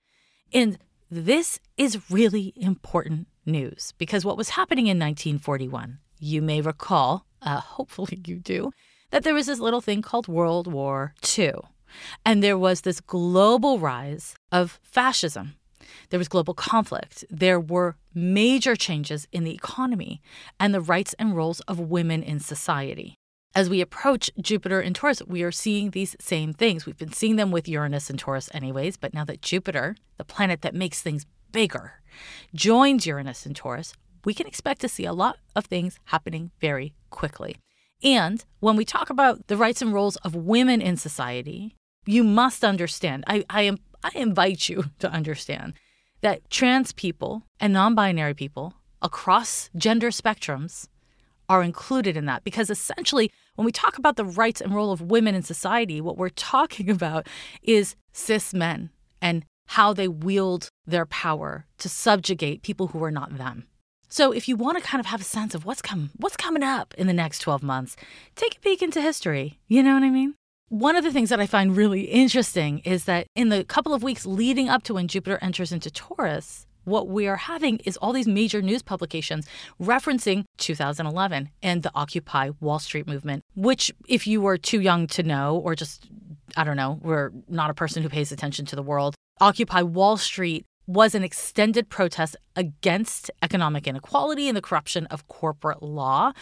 And 0.52 0.78
this 1.10 1.60
is 1.76 2.10
really 2.10 2.52
important 2.56 3.28
news 3.44 3.92
because 3.98 4.24
what 4.24 4.36
was 4.36 4.50
happening 4.50 4.86
in 4.86 4.98
1941 4.98 5.98
you 6.20 6.42
may 6.42 6.60
recall, 6.60 7.26
uh, 7.42 7.60
hopefully 7.78 8.20
you 8.26 8.36
do, 8.36 8.72
that 9.10 9.24
there 9.24 9.34
was 9.34 9.46
this 9.46 9.60
little 9.60 9.80
thing 9.80 10.02
called 10.02 10.28
World 10.28 10.70
War 10.70 11.14
II. 11.38 11.52
And 12.24 12.42
there 12.42 12.58
was 12.58 12.82
this 12.82 13.00
global 13.00 13.78
rise 13.78 14.34
of 14.52 14.78
fascism. 14.82 15.54
There 16.10 16.18
was 16.18 16.28
global 16.28 16.54
conflict. 16.54 17.24
There 17.30 17.60
were 17.60 17.96
major 18.14 18.76
changes 18.76 19.26
in 19.32 19.44
the 19.44 19.54
economy 19.54 20.20
and 20.60 20.74
the 20.74 20.80
rights 20.80 21.14
and 21.18 21.36
roles 21.36 21.60
of 21.60 21.78
women 21.78 22.22
in 22.22 22.40
society. 22.40 23.14
As 23.54 23.70
we 23.70 23.80
approach 23.80 24.30
Jupiter 24.40 24.80
in 24.80 24.94
Taurus, 24.94 25.22
we 25.26 25.42
are 25.42 25.50
seeing 25.50 25.90
these 25.90 26.14
same 26.20 26.52
things. 26.52 26.84
We've 26.84 26.98
been 26.98 27.12
seeing 27.12 27.36
them 27.36 27.50
with 27.50 27.68
Uranus 27.68 28.10
and 28.10 28.18
Taurus, 28.18 28.50
anyways, 28.52 28.96
but 28.96 29.14
now 29.14 29.24
that 29.24 29.42
Jupiter, 29.42 29.96
the 30.16 30.24
planet 30.24 30.62
that 30.62 30.74
makes 30.74 31.02
things 31.02 31.26
bigger, 31.50 31.94
joins 32.54 33.06
Uranus 33.06 33.46
and 33.46 33.56
Taurus, 33.56 33.94
we 34.24 34.34
can 34.34 34.46
expect 34.46 34.80
to 34.82 34.88
see 34.88 35.04
a 35.04 35.12
lot 35.12 35.38
of 35.54 35.66
things 35.66 35.98
happening 36.06 36.50
very 36.60 36.94
quickly. 37.10 37.56
And 38.02 38.44
when 38.60 38.76
we 38.76 38.84
talk 38.84 39.10
about 39.10 39.48
the 39.48 39.56
rights 39.56 39.82
and 39.82 39.92
roles 39.92 40.16
of 40.16 40.34
women 40.34 40.80
in 40.80 40.96
society, 40.96 41.74
you 42.06 42.22
must 42.24 42.64
understand, 42.64 43.24
I, 43.26 43.44
I, 43.50 43.62
am, 43.62 43.78
I 44.02 44.10
invite 44.14 44.68
you 44.68 44.84
to 45.00 45.10
understand 45.10 45.74
that 46.20 46.48
trans 46.50 46.92
people 46.92 47.44
and 47.60 47.72
non 47.72 47.94
binary 47.94 48.34
people 48.34 48.74
across 49.02 49.70
gender 49.76 50.10
spectrums 50.10 50.88
are 51.48 51.62
included 51.62 52.16
in 52.16 52.26
that 52.26 52.44
because 52.44 52.68
essentially, 52.70 53.30
when 53.54 53.64
we 53.64 53.72
talk 53.72 53.98
about 53.98 54.16
the 54.16 54.24
rights 54.24 54.60
and 54.60 54.74
role 54.74 54.92
of 54.92 55.00
women 55.00 55.34
in 55.34 55.42
society, 55.42 56.00
what 56.00 56.16
we're 56.16 56.28
talking 56.54 56.90
about 56.90 57.26
is 57.62 57.96
cis 58.12 58.52
men 58.52 58.90
and 59.20 59.44
how 59.68 59.92
they 59.92 60.08
wield 60.08 60.68
their 60.86 61.06
power 61.06 61.66
to 61.78 61.88
subjugate 61.88 62.62
people 62.62 62.88
who 62.88 63.02
are 63.04 63.10
not 63.10 63.36
them. 63.36 63.66
So 64.08 64.32
if 64.32 64.48
you 64.48 64.56
want 64.56 64.78
to 64.78 64.84
kind 64.84 65.00
of 65.00 65.06
have 65.06 65.20
a 65.20 65.24
sense 65.24 65.54
of 65.54 65.64
what's 65.64 65.82
come 65.82 66.10
what's 66.16 66.36
coming 66.36 66.62
up 66.62 66.94
in 66.96 67.06
the 67.06 67.12
next 67.12 67.40
12 67.40 67.62
months, 67.62 67.96
take 68.36 68.56
a 68.56 68.60
peek 68.60 68.82
into 68.82 69.00
history. 69.00 69.58
You 69.68 69.82
know 69.82 69.94
what 69.94 70.02
I 70.02 70.10
mean? 70.10 70.34
One 70.70 70.96
of 70.96 71.04
the 71.04 71.12
things 71.12 71.30
that 71.30 71.40
I 71.40 71.46
find 71.46 71.76
really 71.76 72.02
interesting 72.02 72.80
is 72.80 73.04
that 73.04 73.26
in 73.34 73.48
the 73.48 73.64
couple 73.64 73.94
of 73.94 74.02
weeks 74.02 74.26
leading 74.26 74.68
up 74.68 74.82
to 74.84 74.94
when 74.94 75.08
Jupiter 75.08 75.38
enters 75.40 75.72
into 75.72 75.90
Taurus, 75.90 76.66
what 76.84 77.08
we 77.08 77.26
are 77.26 77.36
having 77.36 77.78
is 77.84 77.96
all 77.98 78.12
these 78.12 78.26
major 78.26 78.60
news 78.62 78.82
publications 78.82 79.46
referencing 79.80 80.44
2011 80.58 81.50
and 81.62 81.82
the 81.82 81.90
Occupy 81.94 82.50
Wall 82.60 82.78
Street 82.78 83.06
movement, 83.06 83.42
which, 83.54 83.92
if 84.08 84.26
you 84.26 84.40
were 84.40 84.58
too 84.58 84.80
young 84.80 85.06
to 85.08 85.22
know, 85.22 85.56
or 85.56 85.74
just, 85.74 86.06
I 86.56 86.64
don't 86.64 86.76
know, 86.76 86.98
we're 87.02 87.30
not 87.48 87.70
a 87.70 87.74
person 87.74 88.02
who 88.02 88.08
pays 88.08 88.32
attention 88.32 88.64
to 88.66 88.76
the 88.76 88.82
world, 88.82 89.14
Occupy 89.40 89.82
Wall 89.82 90.16
Street 90.16 90.64
was 90.88 91.14
an 91.14 91.22
extended 91.22 91.88
protest 91.88 92.34
against 92.56 93.30
economic 93.42 93.86
inequality 93.86 94.48
and 94.48 94.56
the 94.56 94.62
corruption 94.62 95.06
of 95.06 95.28
corporate 95.28 95.82
law. 95.82 96.32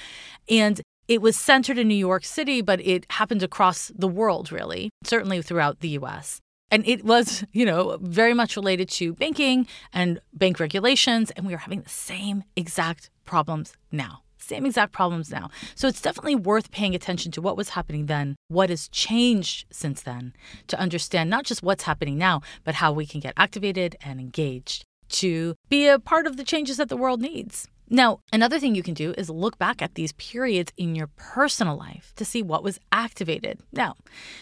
And 0.49 0.81
it 1.09 1.21
was 1.21 1.37
centered 1.37 1.79
in 1.79 1.89
New 1.89 1.95
York 1.95 2.25
City, 2.25 2.63
but 2.63 2.81
it 2.81 3.07
happened 3.11 3.43
across 3.43 3.93
the 3.95 4.09
world, 4.09 4.51
really, 4.51 4.91
certainly 5.05 5.43
throughout 5.43 5.81
the 5.81 5.91
US. 5.91 6.41
And 6.71 6.87
it 6.87 7.05
was, 7.05 7.45
you 7.53 7.67
know, 7.67 7.99
very 8.01 8.35
much 8.35 8.57
related 8.57 8.89
to 8.91 9.15
banking 9.15 9.67
and 9.93 10.21
bank 10.33 10.59
regulations. 10.59 11.31
And 11.33 11.47
we 11.47 11.55
are 11.55 11.59
having 11.59 11.83
the 11.83 11.89
same 11.89 12.45
exact 12.57 13.11
problems 13.25 13.75
now. 13.93 14.23
Same 14.47 14.65
exact 14.65 14.93
problems 14.93 15.33
now. 15.33 15.51
So 15.75 15.89
it's 15.89 16.01
definitely 16.01 16.37
worth 16.37 16.71
paying 16.71 16.95
attention 16.95 17.33
to 17.33 17.43
what 17.43 17.57
was 17.57 17.71
happening 17.71 18.07
then, 18.07 18.37
what 18.47 18.71
has 18.71 18.87
changed 18.89 19.67
since 19.73 20.03
then, 20.03 20.35
to 20.69 20.79
understand 20.79 21.29
not 21.29 21.45
just 21.45 21.65
what's 21.65 21.83
happening 21.83 22.17
now, 22.17 22.43
but 22.63 22.77
how 22.77 22.93
we 22.93 23.07
can 23.07 23.19
get 23.19 23.35
activated 23.37 23.97
and 24.01 24.21
engaged 24.21 24.85
to 25.09 25.57
be 25.69 25.89
a 25.89 25.99
part 25.99 26.29
of 26.29 26.37
the 26.37 26.45
changes 26.45 26.77
that 26.77 26.89
the 26.89 26.97
world 26.97 27.21
needs. 27.21 27.67
Now, 27.89 28.21
another 28.33 28.61
thing 28.61 28.77
you 28.77 28.85
can 28.85 28.95
do 28.95 29.15
is 29.19 29.29
look 29.29 29.59
back 29.59 29.83
at 29.83 29.97
these 29.97 30.13
periods 30.13 30.73
in 30.77 30.95
your 30.95 31.09
personal 31.17 31.77
life 31.77 32.13
to 32.15 32.25
see 32.25 32.43
what 32.43 32.63
was 32.63 32.79
activated. 32.93 33.59
Now, 33.73 33.95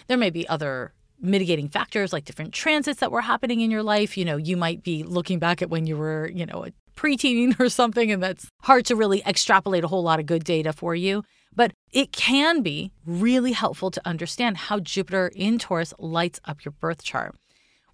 there 0.07 0.19
may 0.19 0.31
be 0.31 0.47
other 0.49 0.93
mitigating 1.19 1.69
factors 1.69 2.13
like 2.13 2.27
different 2.27 2.53
transits 2.53 3.01
that 3.01 3.11
were 3.11 3.23
happening 3.23 3.63
in 3.63 3.71
your 3.71 3.83
life. 3.83 4.19
You 4.19 4.27
know, 4.27 4.37
you 4.37 4.57
might 4.57 4.83
be 4.83 5.03
looking 5.03 5.39
back 5.39 5.63
at 5.63 5.71
when 5.71 5.87
you 5.87 5.97
were, 5.97 6.31
you 6.33 6.45
know, 6.45 6.67
a 6.67 6.73
preteen 6.97 7.59
or 7.61 7.69
something, 7.69 8.11
and 8.11 8.23
that's 8.23 8.49
hard 8.63 8.85
to 8.87 8.97
really 8.97 9.23
extrapolate 9.27 9.85
a 9.85 9.89
whole 9.89 10.03
lot 10.03 10.21
of 10.21 10.27
good 10.27 10.45
data 10.45 10.73
for 10.73 10.95
you. 10.95 11.23
But 11.57 11.73
it 11.93 12.11
can 12.11 12.63
be 12.63 12.91
really 13.07 13.53
helpful 13.53 13.91
to 13.93 14.03
understand 14.05 14.57
how 14.57 14.81
Jupiter 14.81 15.31
in 15.35 15.59
Taurus 15.59 15.95
lights 15.99 16.41
up 16.45 16.65
your 16.65 16.73
birth 16.73 17.05
chart 17.05 17.37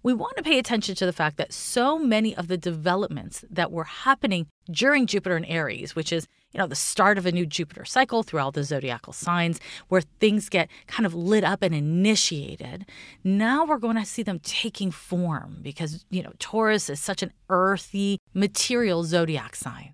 we 0.03 0.13
want 0.13 0.35
to 0.37 0.43
pay 0.43 0.57
attention 0.57 0.95
to 0.95 1.05
the 1.05 1.13
fact 1.13 1.37
that 1.37 1.53
so 1.53 1.99
many 1.99 2.35
of 2.35 2.47
the 2.47 2.57
developments 2.57 3.45
that 3.49 3.71
were 3.71 3.83
happening 3.83 4.47
during 4.69 5.05
Jupiter 5.05 5.35
and 5.35 5.45
Aries, 5.45 5.95
which 5.95 6.11
is, 6.11 6.27
you 6.51 6.57
know, 6.57 6.67
the 6.67 6.75
start 6.75 7.17
of 7.17 7.25
a 7.25 7.31
new 7.31 7.45
Jupiter 7.45 7.85
cycle 7.85 8.23
through 8.23 8.39
all 8.39 8.51
the 8.51 8.63
zodiacal 8.63 9.13
signs, 9.13 9.59
where 9.87 10.01
things 10.01 10.49
get 10.49 10.69
kind 10.87 11.05
of 11.05 11.13
lit 11.13 11.43
up 11.43 11.61
and 11.61 11.73
initiated, 11.73 12.85
now 13.23 13.65
we're 13.65 13.77
going 13.77 13.97
to 13.97 14.05
see 14.05 14.23
them 14.23 14.39
taking 14.39 14.91
form 14.91 15.59
because, 15.61 16.05
you 16.09 16.21
know, 16.21 16.33
Taurus 16.39 16.89
is 16.89 16.99
such 16.99 17.23
an 17.23 17.31
earthy, 17.49 18.17
material 18.33 19.03
zodiac 19.03 19.55
sign. 19.55 19.93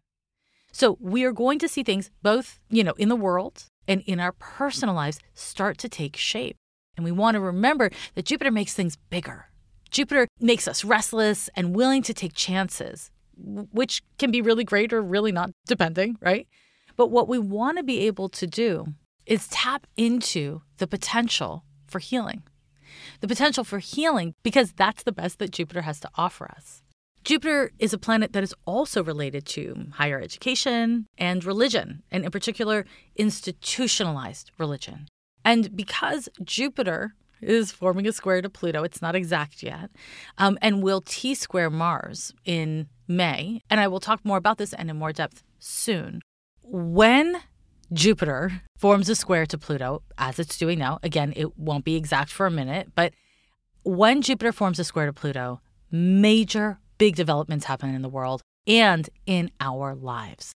So 0.72 0.98
we 1.00 1.24
are 1.24 1.32
going 1.32 1.60
to 1.60 1.68
see 1.68 1.84
things 1.84 2.12
both, 2.22 2.60
you 2.70 2.84
know, 2.84 2.94
in 2.94 3.10
the 3.10 3.16
world 3.16 3.66
and 3.88 4.02
in 4.02 4.20
our 4.20 4.34
personal 4.34 4.96
lives 4.96 5.20
start 5.34 5.78
to 5.80 5.90
take 5.90 6.16
shape. 6.16 6.58
And 6.96 7.04
we 7.04 7.12
want 7.12 7.36
to 7.36 7.40
remember 7.40 7.92
that 8.16 8.26
Jupiter 8.26 8.52
makes 8.52 8.74
things 8.74 8.96
bigger 9.10 9.48
Jupiter 9.90 10.28
makes 10.40 10.68
us 10.68 10.84
restless 10.84 11.50
and 11.56 11.76
willing 11.76 12.02
to 12.04 12.14
take 12.14 12.34
chances, 12.34 13.10
which 13.38 14.02
can 14.18 14.32
be 14.32 14.42
really 14.42 14.64
great 14.64 14.94
or 14.94 15.02
really 15.02 15.32
not, 15.32 15.52
depending, 15.68 16.18
right? 16.22 16.48
But 16.96 17.12
what 17.12 17.28
we 17.28 17.38
want 17.38 17.78
to 17.78 17.84
be 17.84 18.00
able 18.08 18.30
to 18.30 18.48
do 18.48 18.88
is 19.26 19.48
tap 19.48 19.86
into 19.96 20.62
the 20.78 20.88
potential 20.88 21.64
for 21.88 22.00
healing. 22.00 22.44
The 23.22 23.28
potential 23.28 23.64
for 23.64 23.80
healing, 23.80 24.34
because 24.44 24.72
that's 24.72 25.04
the 25.04 25.12
best 25.12 25.40
that 25.40 25.52
Jupiter 25.52 25.82
has 25.82 26.00
to 26.00 26.10
offer 26.16 26.50
us. 26.50 26.82
Jupiter 27.24 27.72
is 27.78 27.94
a 27.94 27.98
planet 27.98 28.32
that 28.34 28.44
is 28.44 28.56
also 28.66 29.04
related 29.04 29.46
to 29.48 29.88
higher 29.94 30.22
education 30.22 31.06
and 31.18 31.44
religion, 31.44 32.04
and 32.10 32.24
in 32.24 32.32
particular, 32.32 32.86
institutionalized 33.16 34.52
religion. 34.58 35.08
And 35.44 35.76
because 35.76 36.30
Jupiter 36.44 37.14
is 37.42 37.72
forming 37.72 38.08
a 38.08 38.12
square 38.12 38.42
to 38.42 38.50
Pluto. 38.50 38.84
It's 38.84 39.02
not 39.02 39.16
exact 39.16 39.64
yet. 39.64 39.90
Um, 40.38 40.58
and 40.62 40.82
will 40.82 41.02
T 41.02 41.36
square 41.36 41.70
Mars 41.70 42.34
in 42.46 42.88
May. 43.08 43.62
And 43.70 43.80
I 43.80 43.88
will 43.88 44.00
talk 44.00 44.24
more 44.24 44.38
about 44.38 44.58
this 44.58 44.74
and 44.74 44.90
in 44.90 44.98
more 44.98 45.14
depth 45.14 45.44
soon. 45.60 46.22
When 46.62 47.42
Jupiter 47.94 48.64
forms 48.78 49.10
a 49.10 49.16
square 49.16 49.46
to 49.46 49.58
Pluto, 49.58 50.04
as 50.18 50.40
it's 50.40 50.58
doing 50.58 50.80
now, 50.80 51.00
again, 51.04 51.34
it 51.36 51.58
won't 51.58 51.86
be 51.86 51.96
exact 51.96 52.32
for 52.32 52.46
a 52.46 52.52
minute, 52.52 52.90
but 52.96 53.14
when 53.84 54.22
Jupiter 54.22 54.52
forms 54.52 54.80
a 54.80 54.84
square 54.84 55.06
to 55.06 55.14
Pluto, 55.14 55.62
major 55.90 56.80
big 56.98 57.16
developments 57.16 57.66
happen 57.66 57.94
in 57.96 58.02
the 58.02 58.10
world 58.10 58.42
and 58.68 59.10
in 59.26 59.50
our 59.62 59.96
lives. 59.96 60.52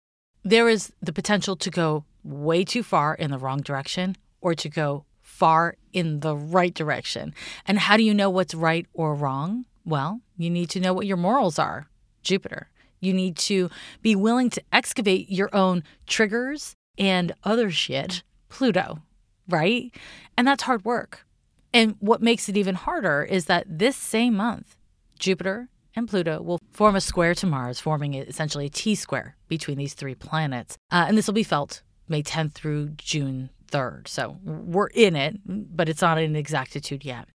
There 0.43 0.67
is 0.67 0.91
the 1.01 1.13
potential 1.13 1.55
to 1.57 1.69
go 1.69 2.05
way 2.23 2.63
too 2.63 2.81
far 2.81 3.13
in 3.13 3.29
the 3.29 3.37
wrong 3.37 3.61
direction 3.61 4.15
or 4.41 4.55
to 4.55 4.69
go 4.69 5.05
far 5.21 5.75
in 5.93 6.21
the 6.21 6.35
right 6.35 6.73
direction. 6.73 7.33
And 7.65 7.79
how 7.79 7.97
do 7.97 8.03
you 8.03 8.13
know 8.13 8.29
what's 8.29 8.55
right 8.55 8.87
or 8.93 9.13
wrong? 9.13 9.65
Well, 9.85 10.21
you 10.37 10.49
need 10.49 10.69
to 10.71 10.79
know 10.79 10.93
what 10.93 11.05
your 11.05 11.17
morals 11.17 11.59
are, 11.59 11.88
Jupiter. 12.23 12.69
You 12.99 13.13
need 13.13 13.37
to 13.37 13.69
be 14.01 14.15
willing 14.15 14.49
to 14.51 14.61
excavate 14.73 15.29
your 15.29 15.49
own 15.53 15.83
triggers 16.05 16.75
and 16.97 17.31
other 17.43 17.71
shit, 17.71 18.23
Pluto, 18.49 18.99
right? 19.47 19.93
And 20.37 20.47
that's 20.47 20.63
hard 20.63 20.83
work. 20.83 21.25
And 21.73 21.95
what 21.99 22.21
makes 22.21 22.49
it 22.49 22.57
even 22.57 22.75
harder 22.75 23.23
is 23.23 23.45
that 23.45 23.65
this 23.67 23.95
same 23.95 24.35
month, 24.35 24.75
Jupiter 25.17 25.69
and 25.95 26.07
Pluto 26.09 26.41
will 26.41 26.59
form 26.71 26.95
a 26.95 27.01
square 27.01 27.35
to 27.35 27.45
Mars, 27.45 27.79
forming 27.79 28.13
essentially 28.15 28.65
a 28.65 28.69
T 28.69 28.95
square 28.95 29.35
between 29.47 29.77
these 29.77 29.93
three 29.93 30.15
planets. 30.15 30.77
Uh, 30.91 31.05
and 31.07 31.17
this 31.17 31.27
will 31.27 31.33
be 31.33 31.43
felt 31.43 31.83
May 32.07 32.23
10th 32.23 32.53
through 32.53 32.89
June 32.97 33.49
3rd. 33.71 34.07
So 34.07 34.37
we're 34.43 34.87
in 34.87 35.15
it, 35.15 35.39
but 35.45 35.89
it's 35.89 36.01
not 36.01 36.17
an 36.17 36.35
exactitude 36.35 37.05
yet. 37.05 37.27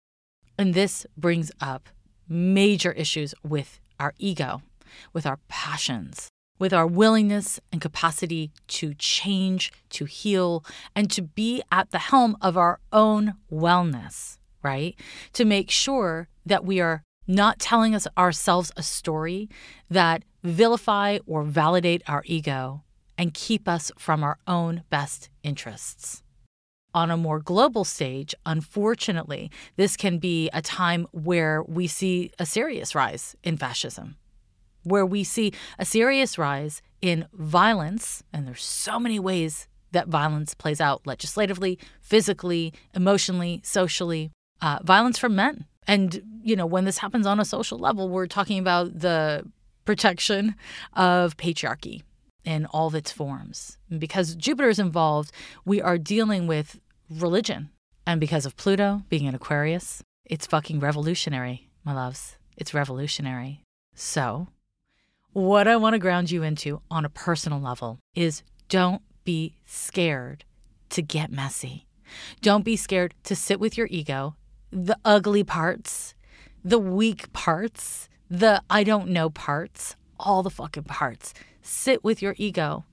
And 0.57 0.73
this 0.73 1.05
brings 1.17 1.51
up 1.61 1.89
major 2.27 2.91
issues 2.91 3.35
with 3.43 3.79
our 3.99 4.13
ego, 4.17 4.61
with 5.13 5.25
our 5.25 5.39
passions, 5.47 6.29
with 6.59 6.73
our 6.73 6.87
willingness 6.87 7.59
and 7.71 7.81
capacity 7.81 8.51
to 8.67 8.93
change, 8.95 9.71
to 9.89 10.05
heal, 10.05 10.63
and 10.95 11.09
to 11.11 11.21
be 11.21 11.61
at 11.71 11.91
the 11.91 11.99
helm 11.99 12.37
of 12.41 12.57
our 12.57 12.79
own 12.91 13.35
wellness, 13.51 14.37
right? 14.61 14.95
To 15.33 15.45
make 15.45 15.69
sure 15.69 16.27
that 16.45 16.65
we 16.65 16.79
are 16.79 17.03
not 17.27 17.59
telling 17.59 17.95
us 17.95 18.07
ourselves 18.17 18.71
a 18.75 18.83
story 18.83 19.49
that 19.89 20.23
vilify 20.43 21.19
or 21.25 21.43
validate 21.43 22.03
our 22.07 22.23
ego 22.25 22.83
and 23.17 23.33
keep 23.33 23.67
us 23.67 23.91
from 23.97 24.23
our 24.23 24.37
own 24.47 24.83
best 24.89 25.29
interests 25.43 26.23
on 26.93 27.09
a 27.09 27.17
more 27.17 27.39
global 27.39 27.83
stage, 27.83 28.35
unfortunately, 28.45 29.51
this 29.75 29.97
can 29.97 30.19
be 30.19 30.49
a 30.53 30.61
time 30.61 31.07
where 31.11 31.63
we 31.63 31.87
see 31.87 32.31
a 32.39 32.45
serious 32.45 32.93
rise 32.93 33.35
in 33.43 33.57
fascism, 33.57 34.15
where 34.83 35.05
we 35.05 35.23
see 35.23 35.53
a 35.79 35.85
serious 35.85 36.37
rise 36.37 36.81
in 37.01 37.27
violence. 37.33 38.23
And 38.31 38.47
there's 38.47 38.63
so 38.63 38.99
many 38.99 39.19
ways 39.19 39.67
that 39.91 40.07
violence 40.07 40.53
plays 40.53 40.81
out 40.81 41.05
legislatively, 41.05 41.79
physically, 42.01 42.73
emotionally, 42.93 43.61
socially. 43.63 44.31
Uh, 44.61 44.79
violence 44.83 45.17
from 45.17 45.35
men. 45.35 45.65
And, 45.87 46.21
you 46.41 46.55
know, 46.55 46.65
when 46.65 46.85
this 46.85 46.99
happens 46.99 47.27
on 47.27 47.39
a 47.39 47.45
social 47.45 47.77
level, 47.77 48.07
we're 48.09 48.27
talking 48.27 48.59
about 48.59 48.99
the 48.99 49.43
protection 49.85 50.55
of 50.93 51.35
patriarchy 51.37 52.03
in 52.45 52.65
all 52.67 52.87
of 52.87 52.95
its 52.95 53.11
forms. 53.11 53.77
because 53.97 54.35
Jupiter 54.35 54.69
is 54.69 54.79
involved, 54.79 55.31
we 55.65 55.81
are 55.81 55.97
dealing 55.97 56.47
with 56.47 56.79
religion. 57.09 57.69
And 58.05 58.19
because 58.19 58.45
of 58.45 58.57
Pluto 58.57 59.03
being 59.09 59.25
in 59.25 59.35
Aquarius, 59.35 60.03
it's 60.25 60.47
fucking 60.47 60.79
revolutionary, 60.79 61.69
my 61.83 61.93
loves. 61.93 62.37
It's 62.57 62.73
revolutionary. 62.73 63.61
So, 63.95 64.47
what 65.33 65.67
I 65.67 65.77
want 65.77 65.95
to 65.95 65.99
ground 65.99 66.29
you 66.29 66.43
into 66.43 66.81
on 66.91 67.05
a 67.05 67.09
personal 67.09 67.59
level 67.59 67.99
is 68.15 68.43
don't 68.69 69.01
be 69.23 69.55
scared 69.65 70.45
to 70.89 71.01
get 71.01 71.31
messy. 71.31 71.87
Don't 72.41 72.63
be 72.63 72.75
scared 72.75 73.15
to 73.23 73.35
sit 73.35 73.59
with 73.59 73.75
your 73.75 73.87
ego, 73.89 74.35
the 74.71 74.97
ugly 75.03 75.43
parts, 75.43 76.13
the 76.63 76.77
weak 76.77 77.33
parts, 77.33 78.09
the 78.29 78.61
I 78.69 78.83
don't 78.83 79.09
know 79.09 79.31
parts, 79.31 79.95
all 80.19 80.43
the 80.43 80.51
fucking 80.51 80.83
parts. 80.83 81.33
Sit 81.63 82.03
with 82.03 82.21
your 82.21 82.35
ego 82.37 82.85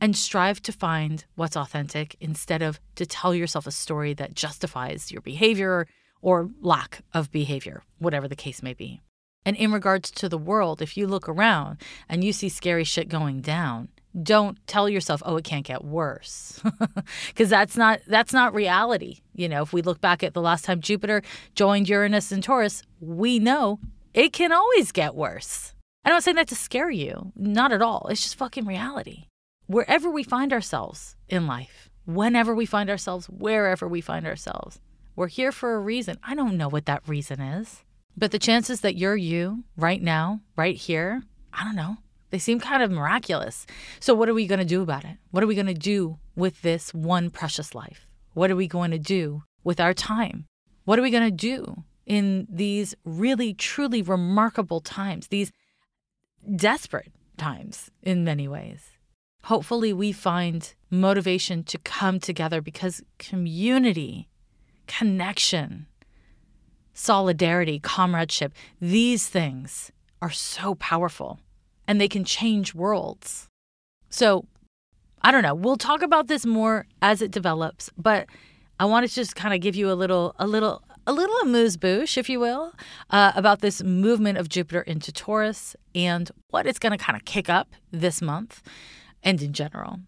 and 0.00 0.16
strive 0.16 0.62
to 0.62 0.72
find 0.72 1.26
what's 1.34 1.56
authentic 1.56 2.16
instead 2.18 2.62
of 2.62 2.80
to 2.94 3.04
tell 3.04 3.34
yourself 3.34 3.66
a 3.66 3.72
story 3.72 4.14
that 4.14 4.34
justifies 4.34 5.12
your 5.12 5.20
behavior 5.20 5.86
or 6.22 6.48
lack 6.62 7.02
of 7.12 7.30
behavior, 7.30 7.82
whatever 7.98 8.26
the 8.26 8.36
case 8.36 8.62
may 8.62 8.72
be. 8.72 9.02
And 9.44 9.56
in 9.56 9.72
regards 9.72 10.10
to 10.12 10.28
the 10.28 10.38
world, 10.38 10.82
if 10.82 10.96
you 10.96 11.06
look 11.06 11.28
around 11.28 11.78
and 12.08 12.22
you 12.22 12.32
see 12.32 12.48
scary 12.48 12.84
shit 12.84 13.08
going 13.08 13.40
down, 13.40 13.88
don't 14.20 14.58
tell 14.66 14.88
yourself, 14.88 15.22
"Oh, 15.24 15.36
it 15.36 15.44
can't 15.44 15.64
get 15.64 15.84
worse." 15.84 16.60
Cuz 17.34 17.48
that's 17.48 17.76
not 17.76 18.00
that's 18.06 18.32
not 18.32 18.54
reality. 18.54 19.20
You 19.34 19.48
know, 19.48 19.62
if 19.62 19.72
we 19.72 19.82
look 19.82 20.00
back 20.00 20.22
at 20.22 20.34
the 20.34 20.42
last 20.42 20.64
time 20.64 20.80
Jupiter 20.80 21.22
joined 21.54 21.88
Uranus 21.88 22.32
and 22.32 22.42
Taurus, 22.42 22.82
we 23.00 23.38
know 23.38 23.78
it 24.14 24.32
can 24.32 24.52
always 24.52 24.92
get 24.92 25.14
worse. 25.14 25.74
I 26.04 26.10
don't 26.10 26.22
say 26.22 26.32
that 26.32 26.48
to 26.48 26.54
scare 26.54 26.90
you, 26.90 27.32
not 27.36 27.72
at 27.72 27.82
all. 27.82 28.08
It's 28.10 28.22
just 28.22 28.36
fucking 28.36 28.66
reality. 28.66 29.26
Wherever 29.66 30.10
we 30.10 30.22
find 30.22 30.52
ourselves 30.52 31.16
in 31.28 31.46
life, 31.46 31.90
whenever 32.06 32.54
we 32.54 32.64
find 32.64 32.88
ourselves, 32.88 33.26
wherever 33.26 33.86
we 33.86 34.00
find 34.00 34.26
ourselves, 34.26 34.80
we're 35.14 35.28
here 35.28 35.52
for 35.52 35.74
a 35.74 35.80
reason. 35.80 36.16
I 36.22 36.34
don't 36.34 36.56
know 36.56 36.68
what 36.68 36.86
that 36.86 37.06
reason 37.06 37.40
is, 37.40 37.84
but 38.16 38.30
the 38.30 38.38
chances 38.38 38.80
that 38.80 38.96
you're 38.96 39.16
you 39.16 39.64
right 39.76 40.02
now, 40.02 40.40
right 40.56 40.76
here, 40.76 41.22
I 41.52 41.64
don't 41.64 41.76
know. 41.76 41.98
They 42.30 42.38
seem 42.38 42.60
kind 42.60 42.82
of 42.82 42.90
miraculous. 42.90 43.66
So, 44.00 44.14
what 44.14 44.28
are 44.28 44.34
we 44.34 44.46
going 44.46 44.58
to 44.58 44.64
do 44.64 44.82
about 44.82 45.04
it? 45.04 45.16
What 45.30 45.42
are 45.42 45.46
we 45.46 45.54
going 45.54 45.66
to 45.66 45.74
do 45.74 46.18
with 46.36 46.60
this 46.62 46.92
one 46.92 47.30
precious 47.30 47.74
life? 47.74 48.06
What 48.34 48.50
are 48.50 48.56
we 48.56 48.68
going 48.68 48.90
to 48.90 48.98
do 48.98 49.42
with 49.64 49.80
our 49.80 49.94
time? 49.94 50.46
What 50.84 50.98
are 50.98 51.02
we 51.02 51.10
going 51.10 51.24
to 51.24 51.30
do 51.30 51.84
in 52.08 52.46
these 52.50 52.94
really, 53.04 53.52
truly 53.54 54.02
remarkable 54.02 54.80
times, 54.80 55.28
these 55.28 55.52
desperate 56.56 57.12
times 57.36 57.90
in 58.02 58.24
many 58.24 58.48
ways. 58.48 58.90
Hopefully, 59.44 59.92
we 59.92 60.10
find 60.10 60.74
motivation 60.90 61.62
to 61.64 61.78
come 61.78 62.18
together 62.18 62.60
because 62.60 63.02
community, 63.18 64.28
connection, 64.86 65.86
solidarity, 66.98 67.78
comradeship, 67.78 68.52
these 68.80 69.28
things 69.28 69.92
are 70.20 70.30
so 70.30 70.74
powerful 70.74 71.38
and 71.86 72.00
they 72.00 72.08
can 72.08 72.24
change 72.24 72.74
worlds. 72.74 73.46
So, 74.10 74.46
I 75.22 75.30
don't 75.30 75.42
know. 75.42 75.54
We'll 75.54 75.76
talk 75.76 76.02
about 76.02 76.26
this 76.26 76.44
more 76.44 76.86
as 77.00 77.22
it 77.22 77.30
develops, 77.30 77.90
but 77.96 78.26
I 78.80 78.84
wanted 78.84 79.08
to 79.08 79.14
just 79.14 79.36
kind 79.36 79.54
of 79.54 79.60
give 79.60 79.76
you 79.76 79.90
a 79.90 79.94
little 79.94 80.34
a 80.38 80.46
little 80.46 80.82
a 81.06 81.12
little 81.12 81.36
amuse-bouche, 81.38 82.18
if 82.18 82.28
you 82.28 82.38
will, 82.38 82.74
uh, 83.10 83.32
about 83.34 83.60
this 83.60 83.82
movement 83.82 84.36
of 84.36 84.48
Jupiter 84.48 84.82
into 84.82 85.10
Taurus 85.10 85.74
and 85.94 86.30
what 86.50 86.66
it's 86.66 86.78
going 86.78 86.96
to 86.96 87.02
kind 87.02 87.16
of 87.16 87.24
kick 87.24 87.48
up 87.48 87.68
this 87.90 88.20
month 88.20 88.60
and 89.22 89.40
in 89.40 89.54
general. 89.54 90.00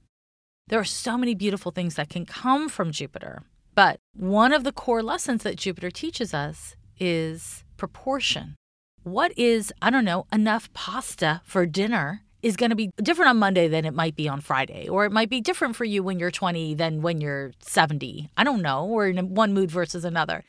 There 0.68 0.78
are 0.78 0.84
so 0.84 1.16
many 1.16 1.34
beautiful 1.34 1.72
things 1.72 1.94
that 1.94 2.10
can 2.10 2.26
come 2.26 2.68
from 2.68 2.92
Jupiter, 2.92 3.42
but 3.74 3.98
one 4.14 4.52
of 4.52 4.62
the 4.62 4.72
core 4.72 5.02
lessons 5.02 5.42
that 5.42 5.56
Jupiter 5.56 5.90
teaches 5.90 6.34
us 6.34 6.76
is 7.00 7.64
proportion. 7.76 8.56
What 9.02 9.36
is, 9.36 9.72
I 9.80 9.90
don't 9.90 10.04
know, 10.04 10.26
enough 10.32 10.72
pasta 10.74 11.40
for 11.44 11.66
dinner 11.66 12.22
is 12.42 12.56
going 12.56 12.70
to 12.70 12.76
be 12.76 12.90
different 13.02 13.30
on 13.30 13.38
Monday 13.38 13.68
than 13.68 13.84
it 13.84 13.94
might 13.94 14.16
be 14.16 14.28
on 14.28 14.40
Friday, 14.40 14.88
or 14.88 15.04
it 15.04 15.12
might 15.12 15.28
be 15.28 15.40
different 15.40 15.76
for 15.76 15.84
you 15.84 16.02
when 16.02 16.18
you're 16.18 16.30
20 16.30 16.74
than 16.74 17.02
when 17.02 17.20
you're 17.20 17.52
70. 17.60 18.30
I 18.36 18.44
don't 18.44 18.62
know, 18.62 18.84
or 18.84 19.08
in 19.08 19.34
one 19.34 19.52
mood 19.52 19.70
versus 19.70 20.04
another 20.04 20.44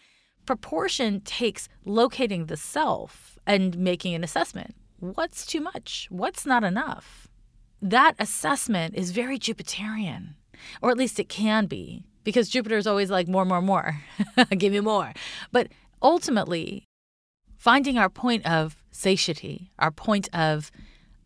proportion 0.45 1.21
takes 1.21 1.69
locating 1.85 2.45
the 2.47 2.57
self 2.57 3.39
and 3.45 3.77
making 3.77 4.15
an 4.15 4.23
assessment. 4.23 4.75
What's 4.99 5.45
too 5.45 5.61
much? 5.61 6.07
What's 6.09 6.45
not 6.45 6.63
enough? 6.63 7.27
That 7.81 8.15
assessment 8.19 8.95
is 8.95 9.11
very 9.11 9.39
Jupiterian, 9.39 10.35
or 10.81 10.91
at 10.91 10.97
least 10.97 11.19
it 11.19 11.29
can 11.29 11.65
be, 11.65 12.03
because 12.23 12.49
Jupiter 12.49 12.77
is 12.77 12.85
always 12.85 13.09
like 13.09 13.27
more, 13.27 13.45
more, 13.45 13.61
more. 13.61 14.01
Give 14.57 14.73
me 14.73 14.79
more. 14.79 15.13
But 15.51 15.69
ultimately, 16.01 16.85
finding 17.57 17.97
our 17.97 18.09
point 18.09 18.45
of 18.45 18.77
satiety, 18.91 19.71
our 19.79 19.91
point 19.91 20.27
of 20.33 20.71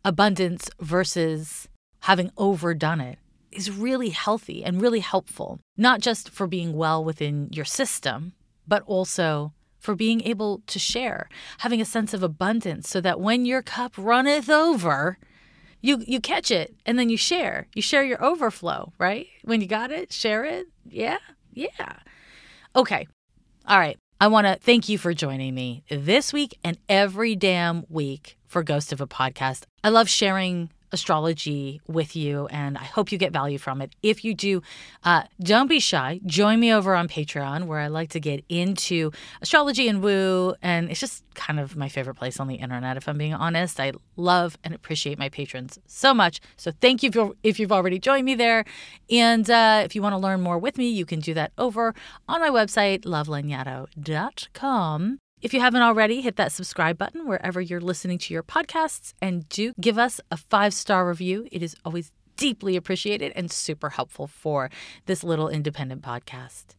abundance 0.03 0.69
versus 0.79 1.67
having 2.01 2.31
overdone 2.37 3.01
it, 3.01 3.17
is 3.51 3.71
really 3.71 4.09
healthy 4.09 4.63
and 4.63 4.81
really 4.81 4.99
helpful, 4.99 5.59
not 5.77 6.01
just 6.01 6.29
for 6.29 6.45
being 6.45 6.73
well 6.73 7.03
within 7.03 7.49
your 7.51 7.65
system, 7.65 8.33
but 8.67 8.83
also 8.85 9.53
for 9.79 9.95
being 9.95 10.21
able 10.23 10.61
to 10.67 10.79
share, 10.79 11.29
having 11.59 11.79
a 11.79 11.85
sense 11.85 12.13
of 12.13 12.23
abundance 12.23 12.89
so 12.89 12.99
that 12.99 13.19
when 13.19 13.45
your 13.45 13.61
cup 13.61 13.93
runneth 13.97 14.49
over, 14.49 15.17
you 15.81 16.03
you 16.07 16.19
catch 16.19 16.49
it 16.49 16.75
and 16.85 16.97
then 16.97 17.09
you 17.09 17.17
share. 17.17 17.67
You 17.75 17.81
share 17.81 18.03
your 18.03 18.23
overflow, 18.23 18.91
right? 18.97 19.27
When 19.43 19.61
you 19.61 19.67
got 19.67 19.91
it, 19.91 20.11
share 20.11 20.43
it. 20.43 20.65
Yeah. 20.83 21.19
Yeah. 21.53 21.99
Okay. 22.75 23.07
All 23.67 23.79
right. 23.79 23.97
I 24.19 24.27
want 24.27 24.47
to 24.47 24.55
thank 24.55 24.87
you 24.87 24.97
for 24.97 25.13
joining 25.13 25.53
me 25.53 25.83
this 25.89 26.31
week 26.31 26.57
and 26.63 26.77
every 26.87 27.35
damn 27.35 27.83
week 27.89 28.37
for 28.47 28.63
Ghost 28.63 28.93
of 28.93 29.01
a 29.01 29.07
Podcast. 29.07 29.63
I 29.83 29.89
love 29.89 30.07
sharing 30.07 30.69
astrology 30.95 31.79
with 31.87 32.15
you, 32.15 32.47
and 32.47 32.75
I 32.77 32.85
hope 32.85 33.11
you 33.11 33.19
get 33.19 33.31
value 33.31 33.59
from 33.59 33.81
it. 33.81 33.95
If 34.01 34.25
you 34.25 34.33
do, 34.33 34.63
uh, 35.03 35.23
don't 35.39 35.67
be 35.67 35.79
shy. 35.79 36.19
Join 36.25 36.59
me 36.59 36.73
over 36.73 36.95
on 36.95 37.07
Patreon, 37.07 37.65
where 37.65 37.79
I 37.79 37.85
like 37.87 38.09
to 38.11 38.19
get 38.19 38.43
into 38.49 39.11
astrology 39.41 39.87
and 39.87 40.01
woo, 40.01 40.55
and 40.61 40.89
it's 40.89 40.99
just 40.99 41.23
kind 41.35 41.59
of 41.59 41.75
my 41.75 41.89
favorite 41.89 42.15
place 42.15 42.39
on 42.39 42.47
the 42.47 42.55
internet. 42.55 42.97
If 42.97 43.07
I'm 43.07 43.19
being 43.19 43.35
honest, 43.35 43.79
I 43.79 43.91
love 44.15 44.57
and 44.63 44.73
appreciate 44.73 45.19
my 45.19 45.29
patrons 45.29 45.77
so 45.85 46.11
much. 46.13 46.39
So 46.57 46.71
thank 46.71 47.03
you 47.03 47.35
if, 47.43 47.59
you've 47.59 47.71
already 47.71 47.99
joined 47.99 48.25
me 48.25 48.33
there, 48.35 48.65
and 49.11 49.47
uh, 49.49 49.81
if 49.85 49.95
you 49.95 50.01
want 50.01 50.13
to 50.13 50.17
learn 50.17 50.41
more 50.41 50.57
with 50.57 50.77
me, 50.77 50.89
you 50.89 51.05
can 51.05 51.19
do 51.19 51.35
that 51.35 51.51
over 51.57 51.93
on 52.27 52.41
my 52.41 52.49
website, 52.49 53.01
lovelanyadoo.com. 53.01 55.19
If 55.45 55.53
you 55.53 55.59
haven't 55.59 55.83
already, 55.83 56.21
hit 56.21 56.37
that 56.37 56.51
subscribe 56.51 56.97
button 56.97 57.27
wherever 57.27 57.61
you're 57.61 57.79
listening 57.79 58.17
to 58.17 58.33
your 58.33 58.41
podcasts 58.41 59.13
and 59.21 59.47
do 59.47 59.73
give 59.79 59.99
us 59.99 60.19
a 60.31 60.37
five 60.37 60.73
star 60.73 61.07
review. 61.07 61.47
It 61.51 61.61
is 61.61 61.75
always 61.85 62.11
deeply 62.35 62.75
appreciated 62.75 63.31
and 63.35 63.51
super 63.51 63.91
helpful 63.91 64.25
for 64.25 64.71
this 65.05 65.23
little 65.23 65.47
independent 65.47 66.01
podcast. 66.01 66.73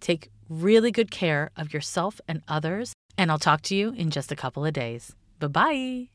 Take 0.00 0.32
really 0.48 0.90
good 0.90 1.12
care 1.12 1.52
of 1.56 1.72
yourself 1.72 2.20
and 2.26 2.42
others, 2.48 2.92
and 3.16 3.30
I'll 3.30 3.38
talk 3.38 3.62
to 3.62 3.76
you 3.76 3.92
in 3.92 4.10
just 4.10 4.32
a 4.32 4.36
couple 4.36 4.66
of 4.66 4.72
days. 4.72 5.14
Bye 5.38 5.46
bye. 5.46 6.08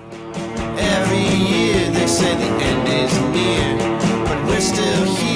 Every 0.00 1.28
year 1.46 1.90
they 1.90 2.06
say 2.06 2.34
the 2.36 2.64
end 2.64 2.88
is 2.88 3.20
near, 3.36 4.24
but 4.24 4.46
we're 4.46 4.60
still 4.62 5.04
here. 5.16 5.35